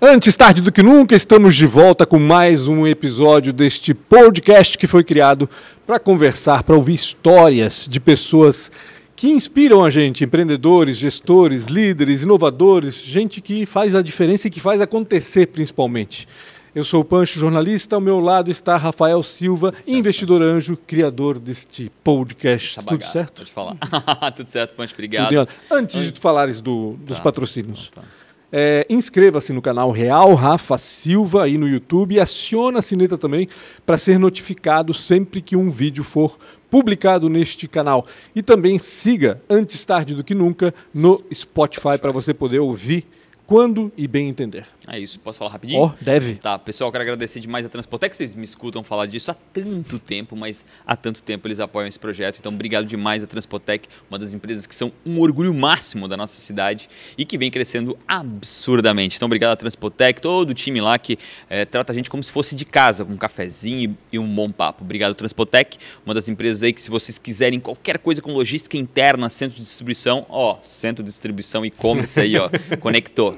[0.00, 4.86] Antes tarde do que nunca, estamos de volta com mais um episódio deste podcast que
[4.86, 5.50] foi criado
[5.84, 8.70] para conversar, para ouvir histórias de pessoas
[9.16, 14.60] que inspiram a gente, empreendedores, gestores, líderes, inovadores, gente que faz a diferença e que
[14.60, 16.28] faz acontecer principalmente.
[16.72, 20.54] Eu sou o Pancho, jornalista, ao meu lado está Rafael Silva, certo, investidor Pancho.
[20.54, 22.78] anjo, criador deste podcast.
[22.86, 23.38] Tudo certo?
[23.38, 23.76] Pode falar.
[24.30, 25.48] Tudo certo, Pancho, obrigado.
[25.68, 26.04] Antes Oi.
[26.04, 27.22] de tu falares do, dos tá.
[27.24, 27.90] patrocínios.
[27.92, 28.02] Tá.
[28.50, 33.46] É, Inscreva-se no canal Real Rafa Silva aí no YouTube e aciona a sineta também
[33.84, 36.38] para ser notificado sempre que um vídeo for
[36.70, 38.06] publicado neste canal.
[38.34, 43.06] E também siga Antes Tarde do Que Nunca no Spotify para você poder ouvir
[43.48, 44.66] quando e bem entender.
[44.86, 45.80] É isso, posso falar rapidinho?
[45.80, 46.34] Oh, deve.
[46.34, 50.36] Tá, pessoal, quero agradecer demais a Transpotec, vocês me escutam falar disso há tanto tempo,
[50.36, 54.34] mas há tanto tempo eles apoiam esse projeto, então obrigado demais a Transpotec, uma das
[54.34, 59.16] empresas que são um orgulho máximo da nossa cidade e que vem crescendo absurdamente.
[59.16, 62.30] Então obrigado a Transpotec, todo o time lá que é, trata a gente como se
[62.30, 64.84] fosse de casa, com um cafezinho e um bom papo.
[64.84, 69.30] Obrigado Transpotec, uma das empresas aí que se vocês quiserem qualquer coisa com logística interna,
[69.30, 73.37] centro de distribuição, ó, centro de distribuição e-commerce aí, ó, conectou.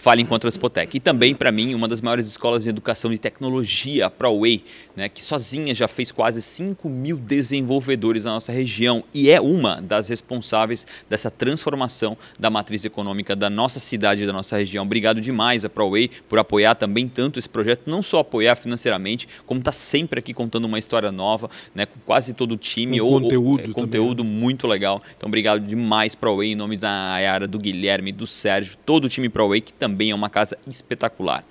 [0.00, 0.96] Fale enquanto Transpotec.
[0.96, 4.64] E também, para mim, uma das maiores escolas de educação de tecnologia, a ProWay,
[4.96, 9.78] né, que sozinha já fez quase 5 mil desenvolvedores na nossa região e é uma
[9.82, 14.86] das responsáveis dessa transformação da matriz econômica da nossa cidade e da nossa região.
[14.86, 19.60] Obrigado demais a ProWay por apoiar também tanto esse projeto, não só apoiar financeiramente, como
[19.60, 23.02] está sempre aqui contando uma história nova, né, com quase todo o time.
[23.02, 23.64] Um ou, conteúdo.
[23.64, 25.02] Ou, é, conteúdo muito legal.
[25.14, 29.28] Então, obrigado demais, ProWay, em nome da Ayara, do Guilherme, do Sérgio, todo o time
[29.28, 31.44] ProWay, que também também é uma casa espetacular.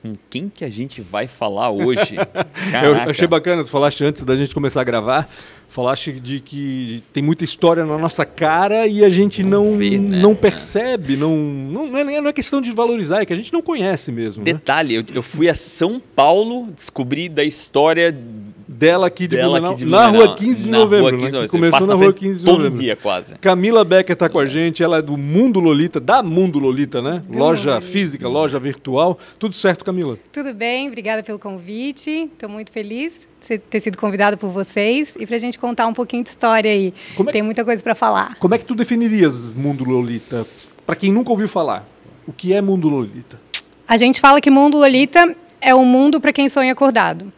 [0.00, 2.16] Com quem que a gente vai falar hoje?
[2.84, 5.28] eu achei bacana, tu falaste antes da gente começar a gravar,
[5.68, 9.98] falaste de que tem muita história na nossa cara e a gente não, não, vê,
[9.98, 10.18] né?
[10.18, 13.62] não percebe, não, não, é, não é questão de valorizar, é que a gente não
[13.62, 14.44] conhece mesmo.
[14.44, 14.52] Né?
[14.52, 15.04] Detalhe, né?
[15.08, 18.10] eu, eu fui a São Paulo, descobri da história
[18.82, 21.36] dela aqui de dela Blumenau, aqui de na rua 15 de na novembro, rua 15
[21.36, 21.42] né?
[21.42, 22.80] Que começou na rua 15 de todo novembro.
[22.80, 23.34] dia quase.
[23.36, 27.22] Camila Becker está com a gente, ela é do Mundo Lolita, da Mundo Lolita, né?
[27.28, 29.16] Do loja física, loja virtual.
[29.38, 30.18] Tudo certo, Camila?
[30.32, 32.28] Tudo bem, obrigada pelo convite.
[32.32, 35.94] Estou muito feliz de ter sido convidado por vocês e para a gente contar um
[35.94, 36.92] pouquinho de história aí.
[37.16, 38.34] É Tem muita coisa para falar.
[38.40, 40.44] Como é que tu definirias Mundo Lolita?
[40.84, 41.88] Para quem nunca ouviu falar,
[42.26, 43.40] o que é Mundo Lolita?
[43.86, 47.32] A gente fala que Mundo Lolita é um mundo para quem sonha acordado.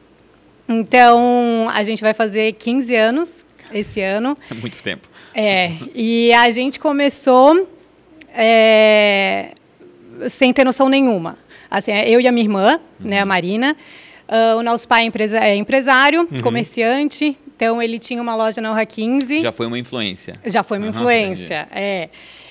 [0.69, 4.37] Então, a gente vai fazer 15 anos esse ano.
[4.51, 5.09] É muito tempo.
[5.35, 7.69] É, e a gente começou
[8.33, 9.51] é,
[10.29, 11.37] sem ter noção nenhuma.
[11.71, 13.09] Assim, eu e a minha irmã, uhum.
[13.09, 13.77] né, a Marina.
[14.27, 16.41] Uh, o nosso pai é, empresa, é empresário, uhum.
[16.41, 19.43] comerciante, então ele tinha uma loja na Rua 15.
[19.43, 20.33] Já foi uma influência.
[20.47, 21.79] Já foi uma uhum, influência, entendi.
[21.79, 22.09] é.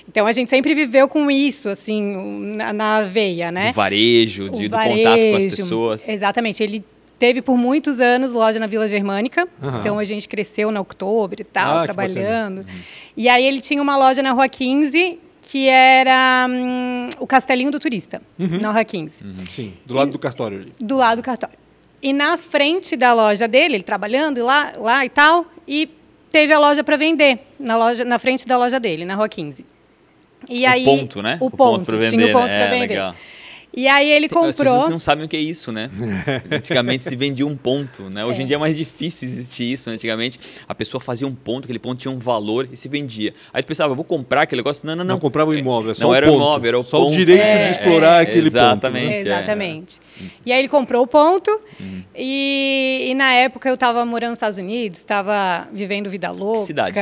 [0.08, 3.72] Então a gente sempre viveu com isso, assim, na, na veia, né?
[3.72, 6.10] O varejo, de, o do varejo, contato com as pessoas.
[6.10, 6.62] Exatamente.
[6.62, 6.84] Ele
[7.24, 9.48] teve por muitos anos loja na Vila Germânica.
[9.62, 9.80] Uhum.
[9.80, 12.58] Então a gente cresceu na Outubro e tal, ah, trabalhando.
[12.58, 12.80] Uhum.
[13.16, 17.80] E aí ele tinha uma loja na Rua 15 que era hum, o Castelinho do
[17.80, 18.60] Turista, uhum.
[18.60, 19.24] na Rua 15.
[19.24, 19.46] Uhum.
[19.50, 20.72] Sim, do lado e, do cartório ali.
[20.82, 21.58] Do lado do cartório.
[22.02, 25.90] E na frente da loja dele, ele trabalhando lá, lá e tal, e
[26.30, 29.66] teve a loja para vender na loja na frente da loja dele, na Rua 15.
[30.50, 31.38] E o aí ponto, né?
[31.40, 32.60] O, o ponto, ponto para vender, tinha o ponto né?
[32.60, 32.88] para vender.
[32.96, 33.16] Legal.
[33.76, 34.50] E aí ele comprou.
[34.50, 35.90] As pessoas não sabem o que é isso, né?
[36.52, 38.24] Antigamente se vendia um ponto, né?
[38.24, 38.44] Hoje é.
[38.44, 39.90] em dia é mais difícil existir isso.
[39.90, 39.96] Né?
[39.96, 43.34] Antigamente a pessoa fazia um ponto, aquele ponto tinha um valor e se vendia.
[43.52, 44.86] Aí tu pensava, vou comprar aquele negócio.
[44.86, 45.14] Não, não, não.
[45.16, 46.38] Não comprava o imóvel, é só não o era ponto.
[46.38, 47.14] imóvel, era o só ponto.
[47.14, 49.12] o direito é, de explorar é, aquele exatamente, ponto.
[49.12, 49.20] Né?
[49.20, 50.00] Exatamente.
[50.46, 52.04] E aí ele comprou o ponto uhum.
[52.16, 56.60] e, e, na época eu estava morando nos Estados Unidos, estava vivendo vida louca.
[56.60, 57.00] Que cidade?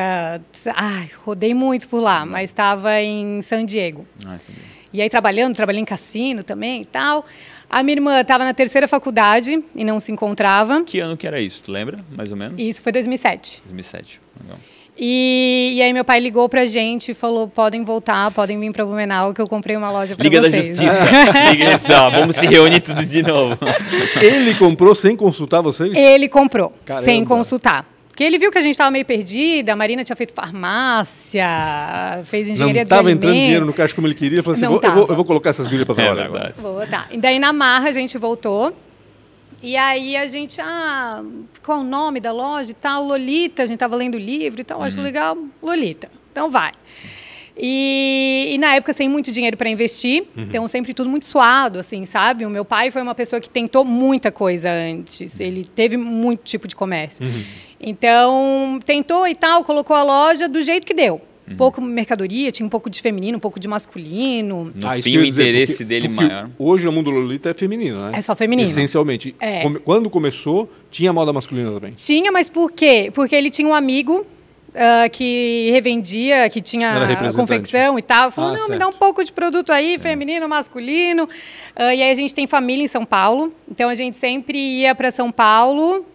[0.76, 4.06] Ai, rodei muito por lá, mas estava em San Diego.
[4.26, 4.81] Ah, San Diego.
[4.94, 7.26] E aí trabalhando, trabalhei em cassino também e tal.
[7.70, 10.84] A minha irmã estava na terceira faculdade e não se encontrava.
[10.84, 11.64] Que ano que era isso?
[11.64, 12.60] Tu lembra, mais ou menos?
[12.60, 13.64] Isso foi 2007.
[13.66, 14.58] 2007, legal.
[14.98, 18.86] E, e, aí meu pai ligou pra gente e falou, podem voltar, podem vir para
[18.86, 20.44] Blumenau que eu comprei uma loja para vocês.
[20.44, 21.06] Liga da Justiça.
[21.52, 23.58] Liga só, vamos se reunir tudo de novo.
[24.22, 25.94] Ele comprou sem consultar vocês?
[25.96, 27.06] Ele comprou, Caramba.
[27.06, 27.86] sem consultar.
[28.12, 31.48] Porque ele viu que a gente estava meio perdida, a Marina tinha feito farmácia,
[32.26, 34.92] fez engenharia Não estava entrando dinheiro no caixa como ele queria, falou assim, vou, eu,
[34.92, 36.26] vou, eu, vou, colocar essas gurias para trabalhar.
[36.26, 36.54] É verdade.
[36.58, 37.08] Vou botar.
[37.10, 38.76] E daí na marra a gente voltou,
[39.64, 41.24] e aí a gente, ah,
[41.64, 43.06] qual o nome da loja e tal?
[43.06, 44.84] Lolita, a gente estava lendo o livro e tal, uhum.
[44.84, 46.12] acho legal, Lolita.
[46.34, 46.74] Então vai.
[47.58, 50.44] E, e, na época sem muito dinheiro para investir, uhum.
[50.44, 52.46] então sempre tudo muito suado, assim, sabe?
[52.46, 56.68] O meu pai foi uma pessoa que tentou muita coisa antes, ele teve muito tipo
[56.68, 57.26] de comércio.
[57.26, 57.44] Uhum.
[57.80, 61.22] Então tentou e tal, colocou a loja do jeito que deu.
[61.50, 64.72] um pouco mercadoria, tinha um pouco de feminino, um pouco de masculino.
[64.74, 66.50] No Ah, fim, o dizer, interesse porque- dele porque maior.
[66.58, 68.12] Hoje o mundo Lolita é feminino, né?
[68.16, 68.70] É só feminino.
[68.70, 69.36] Essencialmente.
[69.38, 69.64] É.
[69.84, 71.92] Quando começou, tinha moda masculina também.
[71.92, 73.12] Tinha, mas por quê?
[73.14, 74.26] Porque ele tinha um amigo
[74.76, 76.94] ah, que revendia, que tinha
[77.36, 78.32] confecção e tal.
[78.32, 78.80] Falou, Ah, não, me certo.
[78.80, 81.28] dá um pouco de produto aí, feminino, masculino.
[81.76, 83.54] Ah, e aí a gente tem família em São Paulo.
[83.70, 86.06] Então a gente sempre ia para São Paulo,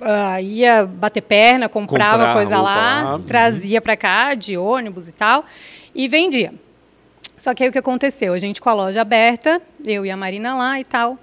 [0.00, 3.18] ah, ia bater perna, comprava Comprar coisa roupa lá, lá.
[3.26, 5.44] trazia para cá de ônibus e tal,
[5.94, 6.52] e vendia.
[7.36, 8.32] Só que aí o que aconteceu?
[8.34, 11.16] A gente com a loja aberta, eu e a Marina lá e tal,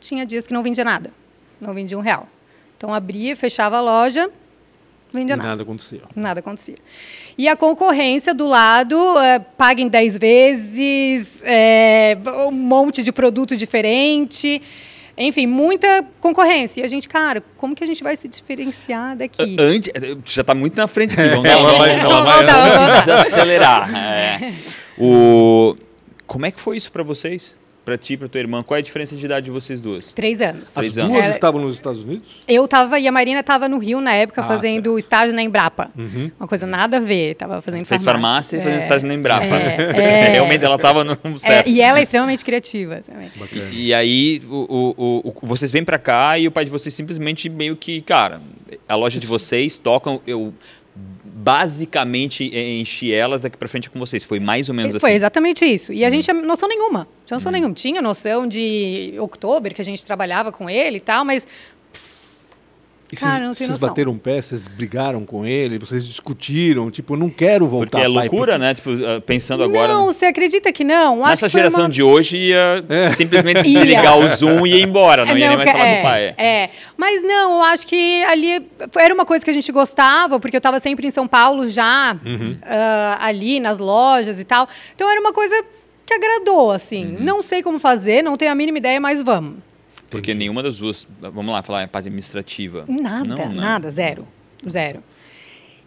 [0.00, 1.12] tinha dias que não vendia nada.
[1.60, 2.26] Não vendia um real.
[2.76, 4.28] Então abria, fechava a loja,
[5.12, 5.48] vendia nada.
[5.50, 6.00] Nada acontecia.
[6.14, 6.76] Nada acontecia.
[7.36, 12.16] E a concorrência do lado, é, paga em 10 vezes, é,
[12.46, 14.62] um monte de produto diferente.
[15.16, 16.80] Enfim, muita concorrência.
[16.80, 19.56] E a gente, cara, como que a gente vai se diferenciar daqui?
[19.58, 19.92] Antes,
[20.24, 21.28] já está muito na frente aqui.
[21.28, 23.94] Vamos, Ela desacelerar.
[23.94, 24.52] É.
[24.98, 25.76] O,
[26.26, 27.54] como é que foi isso para vocês?
[27.84, 28.62] Para ti, para tua irmã?
[28.62, 30.12] Qual é a diferença de idade de vocês duas?
[30.12, 30.64] Três anos.
[30.68, 31.18] As Três duas anos.
[31.22, 32.28] Ela- estavam nos Estados Unidos?
[32.46, 35.90] Eu tava, e a Marina estava no Rio na época Ah, fazendo estágio na Embrapa.
[36.38, 39.44] Uma coisa nada a ver, tava fazendo Fez farmácia e fazendo É, estágio na Embrapa.
[39.46, 40.28] é, é.
[40.32, 41.68] Realmente ela estava no É, certo.
[41.68, 43.30] e ela é extremamente criativa também.
[43.36, 43.68] Bacana.
[43.72, 47.48] E aí, o, o- o- vocês vêm pra cá e o pai de vocês simplesmente
[47.48, 48.40] meio que, cara,
[48.86, 50.52] a loja de vocês tocam, eu
[51.42, 54.24] basicamente enchi elas daqui pra frente é com vocês.
[54.24, 55.16] Foi mais ou menos Foi assim.
[55.16, 55.92] exatamente isso.
[55.92, 57.08] E a gente tinha noção nenhuma.
[57.24, 57.74] Tinha noção nenhuma.
[57.74, 61.46] Tinha noção de outubro, que a gente trabalhava com ele e tal, mas
[63.12, 67.16] E Cara, vocês, não tenho vocês bateram pé, vocês brigaram com ele, vocês discutiram, tipo,
[67.16, 67.98] não quero voltar.
[67.98, 68.72] Porque é pai, loucura, né?
[68.72, 69.88] Tipo, ah, pensando agora.
[69.92, 71.24] não, você acredita que não?
[71.24, 72.84] Acho Nessa que geração uma- de hoje ia
[73.16, 73.80] simplesmente Ia.
[73.80, 76.02] desligar o Zoom e ir embora, não, É, ia nem mais falar é, com o
[76.04, 76.34] pai.
[76.38, 78.64] É, mas não, eu acho que ali
[78.96, 82.16] era uma coisa que a gente gostava, porque eu estava sempre em São Paulo já,
[82.24, 82.56] Uhum.
[82.62, 84.68] ah, ali nas lojas e tal.
[84.94, 85.54] Então era uma coisa
[86.06, 87.16] que agradou, assim.
[87.16, 87.24] Uhum.
[87.24, 89.54] Não sei como fazer, não tenho a mínima ideia, mas vamos.
[90.10, 92.84] Porque nenhuma das duas, vamos lá, falar a parte administrativa.
[92.88, 94.26] Nada, Não, nada, zero.
[94.68, 95.02] Zero.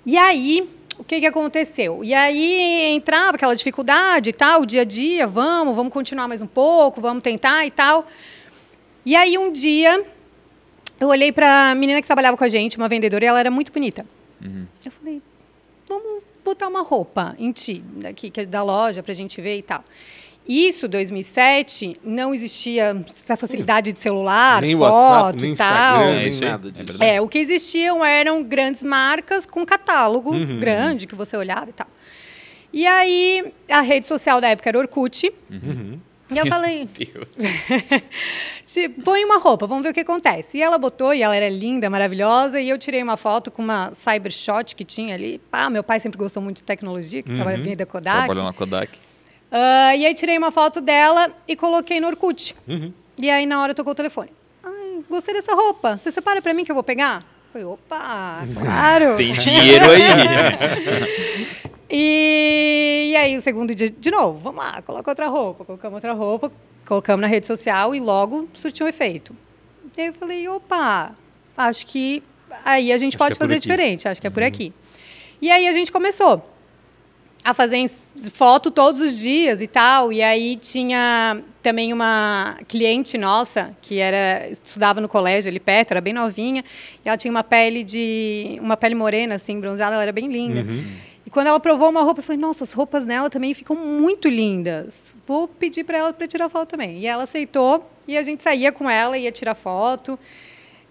[0.05, 0.67] E aí,
[0.97, 2.03] o que, que aconteceu?
[2.03, 6.47] E aí entrava aquela dificuldade e tal, dia a dia, vamos, vamos continuar mais um
[6.47, 8.07] pouco, vamos tentar e tal.
[9.05, 10.05] E aí um dia,
[10.99, 13.51] eu olhei para a menina que trabalhava com a gente, uma vendedora, e ela era
[13.51, 14.05] muito bonita.
[14.85, 15.21] Eu falei,
[15.87, 19.61] vamos botar uma roupa em ti, daqui, que é da loja, pra gente ver e
[19.61, 19.83] tal.
[20.47, 25.69] Isso, 2007, não existia essa facilidade de celular, nem foto WhatsApp, nem e tal.
[25.69, 27.03] Instagram, É nem nada é disso.
[27.03, 31.73] É, o que existiam eram grandes marcas com catálogo Uhum, grande que você olhava e
[31.73, 31.87] tal.
[32.73, 35.31] E aí, a rede social da época era Orkut.
[35.49, 35.99] Uhum.
[36.31, 36.89] E eu falei,
[38.65, 40.57] tipo, põe uma roupa, vamos ver o que acontece.
[40.57, 43.91] E ela botou, e ela era linda, maravilhosa, e eu tirei uma foto com uma
[43.93, 45.39] Cybershot que tinha ali.
[45.51, 47.35] Pá, meu pai sempre gostou muito de tecnologia, que Uhum.
[47.35, 48.17] trabalha na da Kodak.
[48.17, 48.91] Trabalhou na Kodak.
[49.55, 52.55] Ah, e aí tirei uma foto dela e coloquei no Orkut.
[52.67, 52.91] Uhum.
[53.19, 54.31] E aí na hora tocou o telefone.
[54.63, 55.95] Ai, gostei dessa roupa.
[55.99, 57.23] Você separa pra mim que eu vou pegar?
[57.51, 59.13] Falei, opa, claro.
[59.17, 60.01] Tem dinheiro aí.
[61.95, 65.63] E, e aí o segundo dia, de novo, vamos lá, coloca outra roupa.
[65.63, 66.51] Colocamos outra roupa,
[66.87, 69.35] colocamos na rede social e logo surtiu um efeito.
[69.95, 71.11] E aí eu falei, opa,
[71.55, 72.23] acho que
[72.65, 73.61] aí a gente Acho pode é fazer aqui.
[73.61, 74.73] diferente, acho que é por aqui.
[75.39, 76.41] E aí a gente começou
[77.43, 77.85] a fazer
[78.31, 80.13] foto todos os dias e tal.
[80.13, 86.01] E aí tinha também uma cliente nossa que era estudava no colégio ali perto, era
[86.01, 86.63] bem novinha,
[87.05, 90.61] e ela tinha uma pele de uma pele morena assim, bronzeada, ela era bem linda.
[91.25, 94.27] E quando ela provou uma roupa, eu falei: "Nossa, as roupas dela também ficam muito
[94.29, 95.15] lindas.
[95.25, 96.99] Vou pedir para ela para tirar foto também".
[96.99, 100.19] E ela aceitou e a gente saía com ela, ia tirar foto.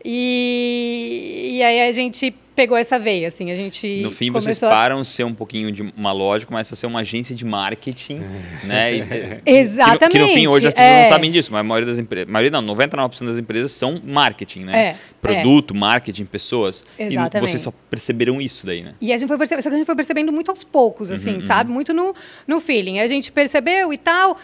[0.05, 4.69] E, e aí a gente pegou essa veia, assim, a gente No fim, vocês a-
[4.69, 8.21] param de ser um pouquinho de uma loja, começa a ser uma agência de marketing,
[8.65, 8.95] né?
[8.95, 9.03] E-
[9.47, 9.99] Exatamente.
[10.13, 11.03] Que no, que no fim, hoje as pessoas é.
[11.03, 14.65] não sabem disso, mas a maioria das empresas, maioria não, 99% das empresas são marketing,
[14.65, 14.79] né?
[14.89, 16.85] É, Produto, marketing, pessoas.
[16.99, 17.49] E Exatamente.
[17.51, 18.95] vocês só perceberam isso daí, né?
[19.01, 21.41] E a gente foi percebendo, só que a gente foi percebendo muito aos poucos, assim,
[21.41, 21.71] sabe?
[21.71, 22.15] Muito no,
[22.47, 23.01] no feeling.
[23.01, 24.37] A gente percebeu e tal.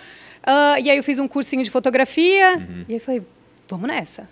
[0.45, 2.59] ah, e aí eu fiz um cursinho de fotografia.
[2.89, 3.23] E aí falei,
[3.69, 4.29] vamos nessa.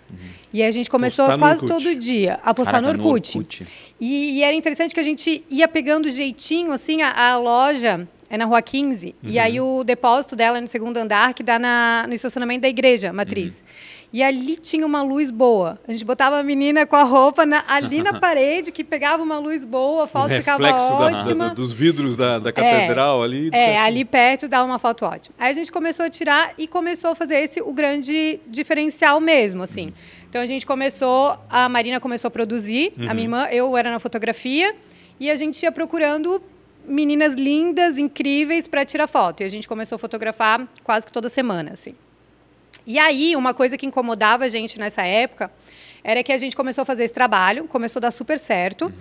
[0.51, 1.83] E aí a gente começou Postar quase Orkut.
[1.83, 3.37] todo dia a postar Caraca, no no Orkut.
[3.37, 3.67] Orkut.
[3.99, 8.37] E, e era interessante que a gente ia pegando jeitinho, assim, a, a loja é
[8.37, 9.15] na Rua 15.
[9.23, 12.67] E aí o depósito dela é no segundo andar, que dá na, no estacionamento da
[12.67, 13.63] igreja, matriz.
[14.11, 15.77] E ali tinha uma luz boa.
[15.87, 19.37] A gente botava a menina com a roupa na- ali na parede, que pegava uma
[19.37, 21.49] luz boa, a foto ficava reflexo da- da- ótima.
[21.49, 23.49] dos vidros da, da catedral ali.
[23.49, 23.79] É, certo?
[23.81, 25.35] ali perto dá uma foto ótima.
[25.37, 29.63] Aí a gente começou a tirar e começou a fazer esse o grande diferencial mesmo,
[29.63, 29.89] assim.
[30.29, 33.99] Então a gente começou, a Marina começou a produzir, a minha irmã, eu era na
[33.99, 34.73] fotografia,
[35.19, 36.41] e a gente ia procurando
[36.87, 39.41] meninas lindas, incríveis para tirar foto.
[39.41, 41.93] E a gente começou a fotografar quase que toda semana, assim.
[42.87, 45.51] E aí, uma coisa que incomodava a gente nessa época
[46.01, 48.85] era que a gente começou a fazer esse trabalho, começou a dar super certo.
[48.85, 48.93] Uhum.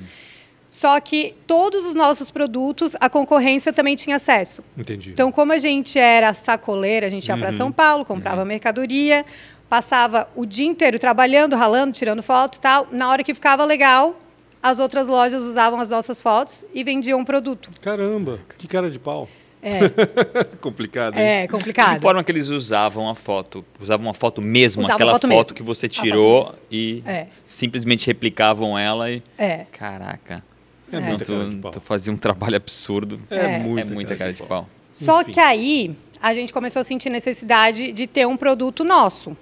[0.67, 4.65] Só que todos os nossos produtos, a concorrência também tinha acesso.
[4.77, 5.13] Entendi.
[5.13, 7.41] Então, como a gente era sacoleira, a gente ia uhum.
[7.41, 8.49] para São Paulo, comprava uhum.
[8.49, 9.25] mercadoria,
[9.69, 12.89] passava o dia inteiro trabalhando, ralando, tirando foto e tal.
[12.91, 14.21] Na hora que ficava legal,
[14.61, 17.71] as outras lojas usavam as nossas fotos e vendiam um produto.
[17.81, 19.29] Caramba, que cara de pau.
[19.67, 20.45] É.
[20.63, 21.19] complicado.
[21.19, 21.25] Hein?
[21.25, 21.91] É, complicado.
[21.91, 23.65] De que forma que eles usavam a foto?
[23.81, 25.55] Usavam uma foto mesmo, Usava aquela foto, foto mesmo.
[25.55, 27.27] que você tirou e é.
[27.45, 29.21] simplesmente replicavam ela e.
[29.37, 29.67] É.
[29.73, 30.45] Caraca.
[30.93, 31.17] É, é.
[31.17, 33.19] Tu, tu, fazia um trabalho absurdo.
[33.29, 34.69] É, é muita, é muita cara de pau.
[34.93, 35.33] Só Enfim.
[35.33, 39.37] que aí a gente começou a sentir necessidade de ter um produto nosso.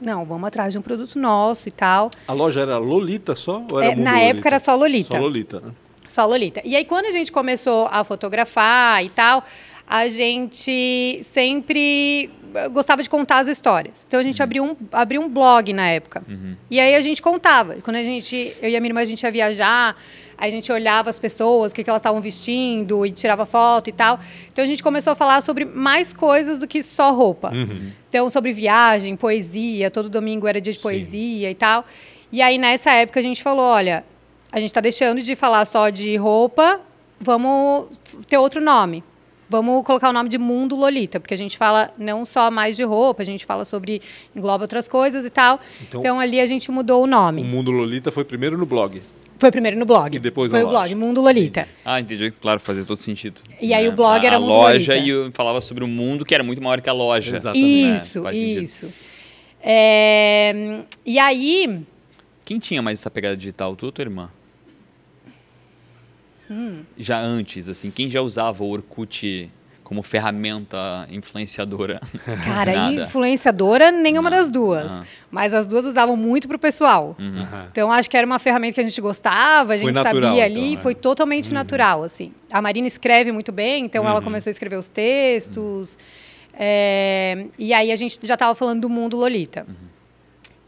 [0.00, 2.10] Não, vamos atrás de um produto nosso e tal.
[2.26, 3.64] A loja era Lolita só?
[3.70, 5.16] Ou era é, na época era só Lolita.
[5.16, 5.72] Só Lolita, né?
[6.12, 6.60] Só Lolita.
[6.62, 9.42] E aí, quando a gente começou a fotografar e tal,
[9.86, 12.30] a gente sempre
[12.70, 14.04] gostava de contar as histórias.
[14.06, 14.44] Então a gente uhum.
[14.44, 16.22] abriu, um, abriu um blog na época.
[16.28, 16.52] Uhum.
[16.70, 17.76] E aí a gente contava.
[17.82, 19.96] Quando a gente, eu e a minha irmã, a gente ia viajar,
[20.36, 23.92] a gente olhava as pessoas, o que, que elas estavam vestindo e tirava foto e
[23.92, 24.20] tal.
[24.52, 27.50] Então a gente começou a falar sobre mais coisas do que só roupa.
[27.54, 27.90] Uhum.
[28.08, 31.52] Então, sobre viagem, poesia, todo domingo era dia de poesia Sim.
[31.52, 31.86] e tal.
[32.30, 34.04] E aí, nessa época, a gente falou: olha,
[34.52, 36.80] a gente está deixando de falar só de roupa,
[37.18, 37.86] vamos
[38.28, 39.02] ter outro nome.
[39.48, 42.84] Vamos colocar o nome de Mundo Lolita, porque a gente fala não só mais de
[42.84, 44.00] roupa, a gente fala sobre
[44.34, 45.60] engloba outras coisas e tal.
[45.82, 47.42] Então, então ali a gente mudou o nome.
[47.42, 49.02] O Mundo Lolita foi primeiro no blog.
[49.38, 50.14] Foi primeiro no blog.
[50.14, 50.94] E depois Foi o loja.
[50.94, 51.68] blog, Mundo Lolita.
[51.84, 52.30] Ah, entendi.
[52.30, 53.40] Claro, fazia todo sentido.
[53.60, 55.06] E aí o blog a, era a Mundo loja Lolita.
[55.06, 57.34] e eu falava sobre o mundo que era muito maior que a loja.
[57.36, 57.96] Exatamente.
[57.96, 58.34] Isso, né?
[58.34, 58.92] isso.
[59.60, 61.82] É, e aí...
[62.44, 63.74] Quem tinha mais essa pegada digital?
[63.76, 64.30] Tu ou tua irmã?
[66.52, 66.84] Hum.
[66.98, 69.50] Já antes, assim, quem já usava o Orkut
[69.92, 72.00] como ferramenta influenciadora?
[72.46, 74.38] Cara, influenciadora nenhuma Não.
[74.38, 74.90] das duas.
[74.90, 75.04] Uhum.
[75.30, 77.14] Mas as duas usavam muito para o pessoal.
[77.18, 77.46] Uhum.
[77.70, 80.72] Então acho que era uma ferramenta que a gente gostava, a gente natural, sabia ali,
[80.72, 80.94] então, foi é.
[80.94, 81.54] totalmente uhum.
[81.54, 82.32] natural assim.
[82.50, 84.24] A Marina escreve muito bem, então ela uhum.
[84.24, 85.98] começou a escrever os textos.
[86.54, 89.66] É, e aí a gente já estava falando do mundo Lolita.
[89.68, 89.74] Uhum.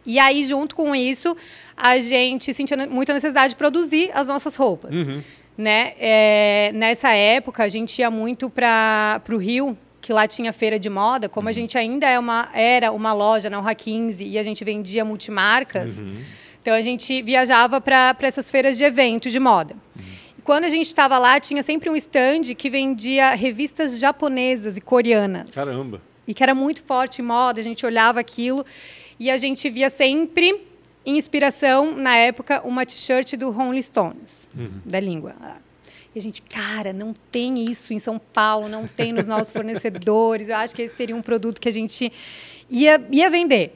[0.04, 1.34] E aí junto com isso
[1.74, 4.94] a gente sentiu muita necessidade de produzir as nossas roupas.
[5.56, 5.92] Né?
[5.98, 10.90] É, nessa época, a gente ia muito para o Rio, que lá tinha feira de
[10.90, 11.28] moda.
[11.28, 11.50] Como uhum.
[11.50, 15.04] a gente ainda é uma, era uma loja na Urra 15 e a gente vendia
[15.04, 16.16] multimarcas, uhum.
[16.60, 19.74] então a gente viajava para essas feiras de evento de moda.
[19.74, 20.02] Uhum.
[20.38, 24.80] E quando a gente estava lá, tinha sempre um stand que vendia revistas japonesas e
[24.80, 25.48] coreanas.
[25.50, 26.02] Caramba!
[26.26, 28.64] E que era muito forte em moda, a gente olhava aquilo
[29.18, 30.73] e a gente via sempre
[31.04, 34.80] inspiração, na época, uma t-shirt do Rolling Stones, uhum.
[34.84, 35.34] da língua.
[36.14, 40.48] E a gente, cara, não tem isso em São Paulo, não tem nos nossos fornecedores.
[40.48, 42.12] Eu acho que esse seria um produto que a gente
[42.70, 43.74] ia, ia vender.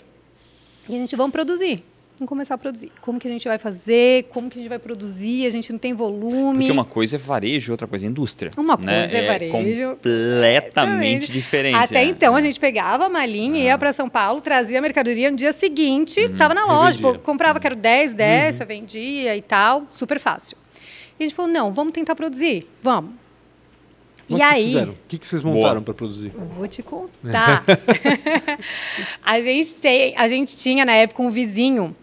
[0.88, 1.82] E a gente, vamos produzir.
[2.18, 2.90] Vamos começar a produzir.
[3.00, 4.24] Como que a gente vai fazer?
[4.24, 5.46] Como que a gente vai produzir?
[5.46, 6.58] A gente não tem volume.
[6.58, 8.50] Porque uma coisa é varejo, outra coisa é indústria.
[8.56, 9.02] Uma né?
[9.02, 9.90] coisa é, é varejo.
[9.90, 11.76] Completamente diferente.
[11.76, 12.10] Até né?
[12.10, 15.52] então, a gente pegava a malinha, ia para São Paulo, trazia a mercadoria no dia
[15.52, 16.60] seguinte, estava uhum.
[16.60, 16.98] na loja.
[16.98, 18.68] Pô, comprava, quero 10 dessa, uhum.
[18.68, 19.86] vendia e tal.
[19.92, 20.56] Super fácil.
[21.20, 22.66] E a gente falou, não, vamos tentar produzir.
[22.82, 23.12] Vamos.
[24.28, 24.66] Mas e aí?
[24.66, 24.92] Fizeram?
[24.92, 26.32] O que, que vocês montaram para produzir?
[26.56, 27.62] Vou te contar.
[29.22, 31.94] a, gente tem, a gente tinha, na época, um vizinho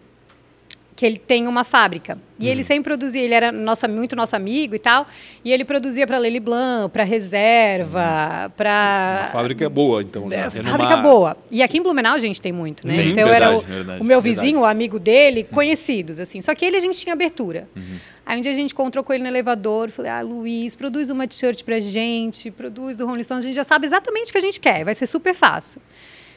[0.96, 2.18] que ele tem uma fábrica.
[2.40, 2.66] E ele uhum.
[2.66, 5.06] sempre produzia, ele era nosso, muito nosso amigo e tal,
[5.44, 8.50] e ele produzia para Lely Blanc, para Reserva, uhum.
[8.56, 9.28] para...
[9.30, 10.26] fábrica é boa, então.
[10.26, 10.48] Né?
[10.48, 11.36] Fábrica boa.
[11.50, 12.94] E aqui em Blumenau a gente tem muito, né?
[12.94, 13.02] Uhum.
[13.10, 14.64] Então verdade, era o, verdade, o meu vizinho, verdade.
[14.64, 16.40] o amigo dele, conhecidos, assim.
[16.40, 17.68] Só que ele a gente tinha abertura.
[17.76, 17.98] Uhum.
[18.24, 21.28] Aí um dia a gente encontrou com ele no elevador, falei, ah, Luiz, produz uma
[21.28, 24.40] t-shirt pra gente, produz do Rolling Stones, a gente já sabe exatamente o que a
[24.40, 25.80] gente quer, vai ser super fácil.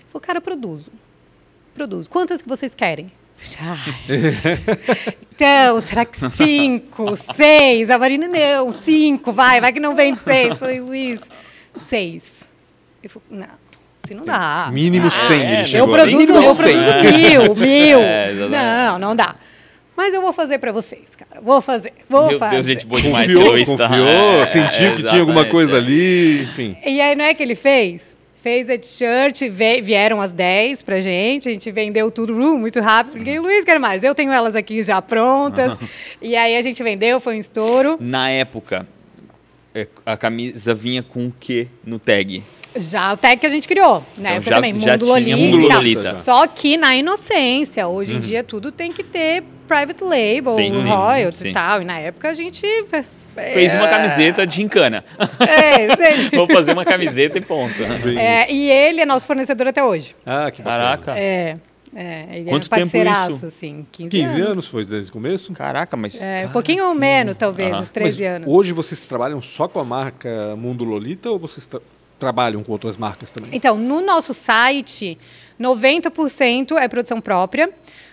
[0.02, 0.92] Ele falou, cara, produzo.
[1.74, 2.10] Produzo.
[2.10, 3.12] Quantas que vocês querem?
[5.32, 7.90] Então, será que cinco, seis?
[7.90, 10.50] A Marina, não, cinco, vai, vai que não vende seis.
[10.50, 11.20] Eu falei, Luiz,
[11.76, 12.42] seis.
[13.02, 13.48] Ele falou, não,
[14.04, 14.70] assim não dá.
[14.72, 15.88] Mínimo ah, cem, é, ele chegou.
[15.88, 18.00] Eu produzo, Mínimo eu produzo mil, mil.
[18.00, 19.36] É, não, não dá.
[19.96, 21.42] Mas eu vou fazer para vocês, cara.
[21.42, 21.94] Vou fazer.
[22.08, 22.56] Vou Meu fazer.
[22.56, 23.34] Deus, gente boa demais.
[23.34, 26.78] Confiou, confiou, é, sentiu é, que tinha alguma coisa ali, enfim.
[26.86, 28.16] E aí, não é que ele fez?
[28.42, 29.50] Fez a t-shirt,
[29.84, 33.18] vieram as 10 pra gente, a gente vendeu tudo uh, muito rápido.
[33.18, 34.02] Porque, Luiz, quer mais?
[34.02, 35.78] Eu tenho elas aqui já prontas.
[36.22, 37.98] e aí a gente vendeu, foi um estouro.
[38.00, 38.88] Na época,
[39.76, 42.42] é, a camisa vinha com o que no tag?
[42.76, 44.38] Já o tag que a gente criou, né?
[44.38, 45.38] Então, já, também, já Mundo Lolita.
[45.38, 46.18] Mundo Lolita.
[46.20, 48.22] Só que na inocência, hoje em uhum.
[48.22, 51.82] dia tudo tem que ter private label, sim, royalties e tal.
[51.82, 52.66] E na época a gente
[53.54, 55.04] fez uma camiseta de gincana.
[55.40, 55.88] É.
[56.36, 57.74] Vou fazer uma camiseta e ponto.
[58.18, 60.16] É, e ele é nosso fornecedor até hoje.
[60.26, 60.62] Ah, que.
[60.64, 61.18] Caraca.
[61.18, 61.54] É,
[61.96, 63.46] é ele Quanto é tempo parceiraço, isso?
[63.48, 63.86] assim.
[63.92, 64.68] 15, 15 anos.
[64.68, 65.52] foi desde o começo?
[65.54, 66.22] Caraca, mas.
[66.22, 67.82] É, um pouquinho menos, talvez, Aham.
[67.82, 68.48] uns 13 Mas anos.
[68.48, 71.82] Hoje vocês trabalham só com a marca Mundo Lolita ou vocês tra-
[72.20, 73.50] trabalham com outras marcas também?
[73.54, 75.18] Então, no nosso site,
[75.60, 77.70] 90% é produção própria.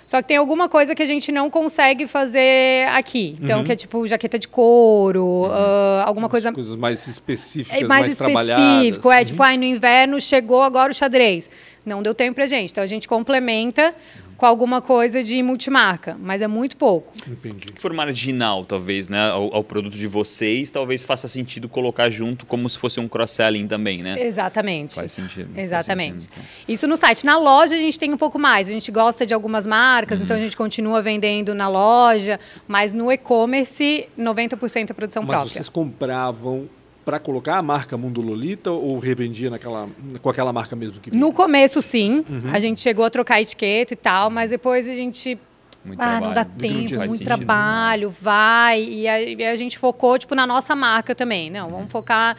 [0.07, 3.37] Só que tem alguma coisa que a gente não consegue fazer aqui.
[3.43, 8.03] Então, que é tipo jaqueta de couro, ah, alguma coisa Coisas mais específicas, é mais,
[8.03, 8.65] mais, trabalhadas.
[8.65, 9.11] específico.
[9.11, 11.51] É tipo, ai, no inverno chegou agora o xadrez.
[11.85, 12.71] Não deu tempo pra gente.
[12.71, 13.93] Então, a gente complementa
[14.37, 17.13] com alguma coisa de multimarca, mas é muito pouco.
[17.27, 17.69] Entendi.
[17.77, 19.31] Forma marginal, talvez, né?
[19.31, 23.67] Ao, ao produto de vocês, talvez faça sentido colocar junto como se fosse um cross-selling
[23.67, 24.21] também, né?
[24.23, 24.95] Exatamente.
[24.95, 25.53] Faz sentido.
[25.53, 26.13] faz Exatamente.
[26.15, 26.45] sentido, então.
[26.69, 27.25] Isso no site.
[27.25, 28.69] Na loja a gente tem um pouco mais.
[28.69, 32.39] A gente gosta de algumas marcas, então a gente continua vendendo na loja,
[32.69, 35.53] mas no e-commerce, 90% é produção Mas própria.
[35.53, 36.69] vocês compravam
[37.07, 39.89] para colocar a marca Mundo Lolita ou revendia naquela,
[40.21, 41.21] com aquela marca mesmo que vinha?
[41.21, 42.25] No começo, sim.
[42.29, 42.51] Uhum.
[42.53, 45.39] A gente chegou a trocar etiqueta e tal, mas depois a gente.
[45.85, 46.51] Muito ah, não dá trabalho.
[46.51, 47.37] Não tempo, tinha muito sentido, né?
[47.37, 48.83] trabalho, vai.
[48.83, 51.49] E a, e a gente focou, tipo, na nossa marca também.
[51.49, 52.37] Não, vamos focar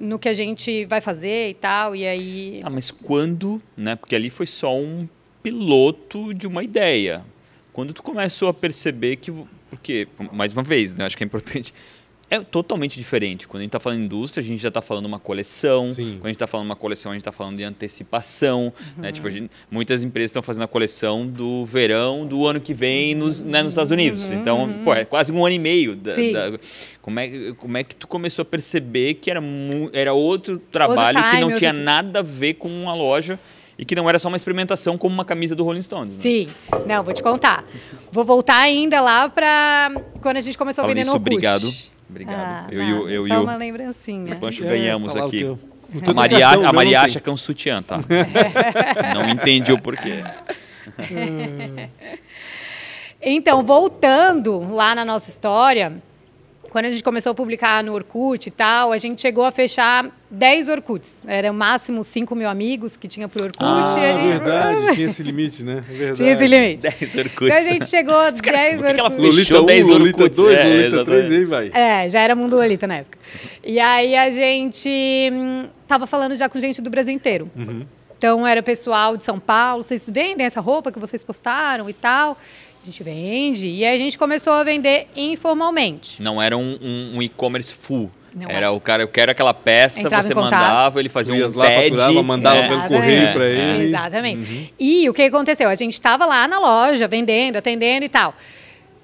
[0.00, 1.94] no que a gente vai fazer e tal.
[1.94, 2.60] E aí.
[2.64, 3.94] Ah, mas quando, né?
[3.94, 5.08] Porque ali foi só um
[5.40, 7.24] piloto de uma ideia.
[7.72, 9.32] Quando tu começou a perceber que,
[9.70, 11.72] porque mais uma vez, né, acho que é importante,
[12.30, 13.48] é totalmente diferente.
[13.48, 15.88] Quando a gente está falando indústria, a gente já está falando uma coleção.
[15.88, 16.12] Sim.
[16.18, 18.66] Quando a gente está falando uma coleção, a gente está falando de antecipação.
[18.96, 19.02] Uhum.
[19.02, 19.12] Né?
[19.12, 23.14] Tipo, a gente- muitas empresas estão fazendo a coleção do verão do ano que vem
[23.14, 24.30] nos, né, nos Estados Unidos.
[24.30, 25.96] Então, pô, é quase um ano e meio.
[25.96, 26.58] da- Uhum, da-
[27.02, 29.42] como, é, como é que tu começou a perceber que era,
[29.92, 31.84] era outro trabalho que time, não outro tinha tipo.
[31.84, 33.38] nada a ver com uma loja
[33.78, 36.16] e que não era só uma experimentação como uma camisa do Rolling Stones.
[36.18, 36.22] Né?
[36.22, 36.46] Sim.
[36.86, 37.64] Não, vou te contar.
[38.12, 41.32] Vou voltar ainda lá para quando a gente começou a Falando vender nisso, no Orkut.
[41.34, 41.99] obrigado.
[42.10, 42.36] Obrigado.
[42.38, 44.34] Ah, eu nada, eu e só o- uma lembrancinha.
[44.34, 45.44] O Pancho É, ganhamos tá aqui.
[46.06, 47.98] A Maria, cartão, a Maria não acha que é um sutiã, tá?
[49.14, 50.22] não entendi o porquê.
[53.20, 55.92] Então, voltando lá na nossa história,
[56.70, 60.08] quando a gente começou a publicar no Orkut e tal, a gente chegou a fechar
[60.30, 61.24] 10 Orkuts.
[61.26, 63.58] Era o máximo 5 mil amigos que tinha por Orkut.
[63.60, 64.28] Ah, e a gente...
[64.28, 65.84] verdade, tinha esse limite, né?
[65.88, 66.16] É verdade.
[66.16, 66.82] Tinha esse limite.
[67.00, 67.42] 10 Orkuts.
[67.42, 69.36] Então a gente chegou a 10 Cara, por que ela Orkuts.
[69.36, 70.38] fechou Lolita 10 1, Lolita Orkuts?
[70.38, 71.34] 2, É, Lolita 3, exatamente.
[71.34, 71.70] aí vai.
[71.74, 73.18] É, já era Mundo Lolita na época.
[73.64, 74.88] E aí a gente
[75.32, 77.50] hum, tava falando já com gente do Brasil inteiro.
[77.56, 77.84] Uhum.
[78.16, 82.36] Então era pessoal de São Paulo, vocês vendem essa roupa que vocês postaram e tal?
[82.82, 83.68] A gente vende.
[83.68, 86.22] E aí a gente começou a vender informalmente.
[86.22, 88.10] Não era um, um- um e-commerce full.
[88.34, 88.72] Não era era.
[88.72, 91.90] o cara, eu quero aquela peça, Entrava você mandava, ele fazia um lá, TED.
[91.96, 92.68] faturava, mandava é.
[92.68, 93.84] pelo correio pra É, ele.
[93.88, 94.74] Exatamente.
[94.78, 95.68] E o que aconteceu?
[95.68, 98.32] A gente estava lá na loja, vendendo, atendendo e tal.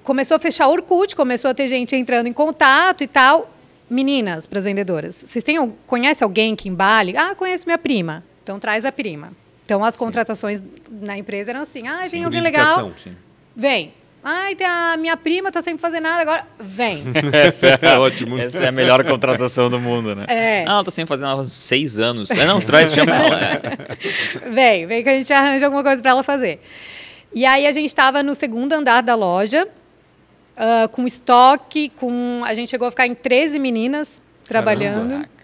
[0.01, 3.51] Começou a fechar o Orkut, começou a ter gente entrando em contato e tal.
[3.89, 7.15] Meninas, para as vendedoras, vocês têm, conhece alguém que embale?
[7.17, 8.23] Ah, conheço minha prima.
[8.43, 9.33] Então traz a prima.
[9.65, 12.93] Então as contratações na empresa eram assim: ah, tem alguém legal?
[13.03, 13.11] Sim.
[13.57, 13.91] Vem.
[14.23, 16.45] Ai, tem a minha prima tá sem fazer nada agora.
[16.59, 17.03] Vem.
[17.33, 18.37] Essa é, Ótimo.
[18.37, 20.25] Essa é a melhor contratação do mundo, né?
[20.27, 20.65] É.
[20.65, 22.29] Não, ela tá sem fazer há uns seis anos.
[22.29, 23.39] É, não, traz, chama ela.
[23.39, 24.49] É.
[24.51, 26.61] Vem, vem que a gente arranja alguma coisa para ela fazer.
[27.33, 29.67] E aí a gente estava no segundo andar da loja,
[30.55, 32.43] ah, com estoque, com.
[32.45, 35.11] A gente chegou a ficar em 13 meninas trabalhando.
[35.11, 35.37] Caraca.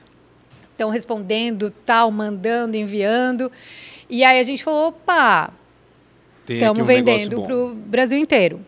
[0.75, 3.51] Então, respondendo, tal, mandando, enviando.
[4.09, 5.51] E aí a gente falou, opa,
[6.45, 8.59] Tem estamos um vendendo para o Brasil inteiro.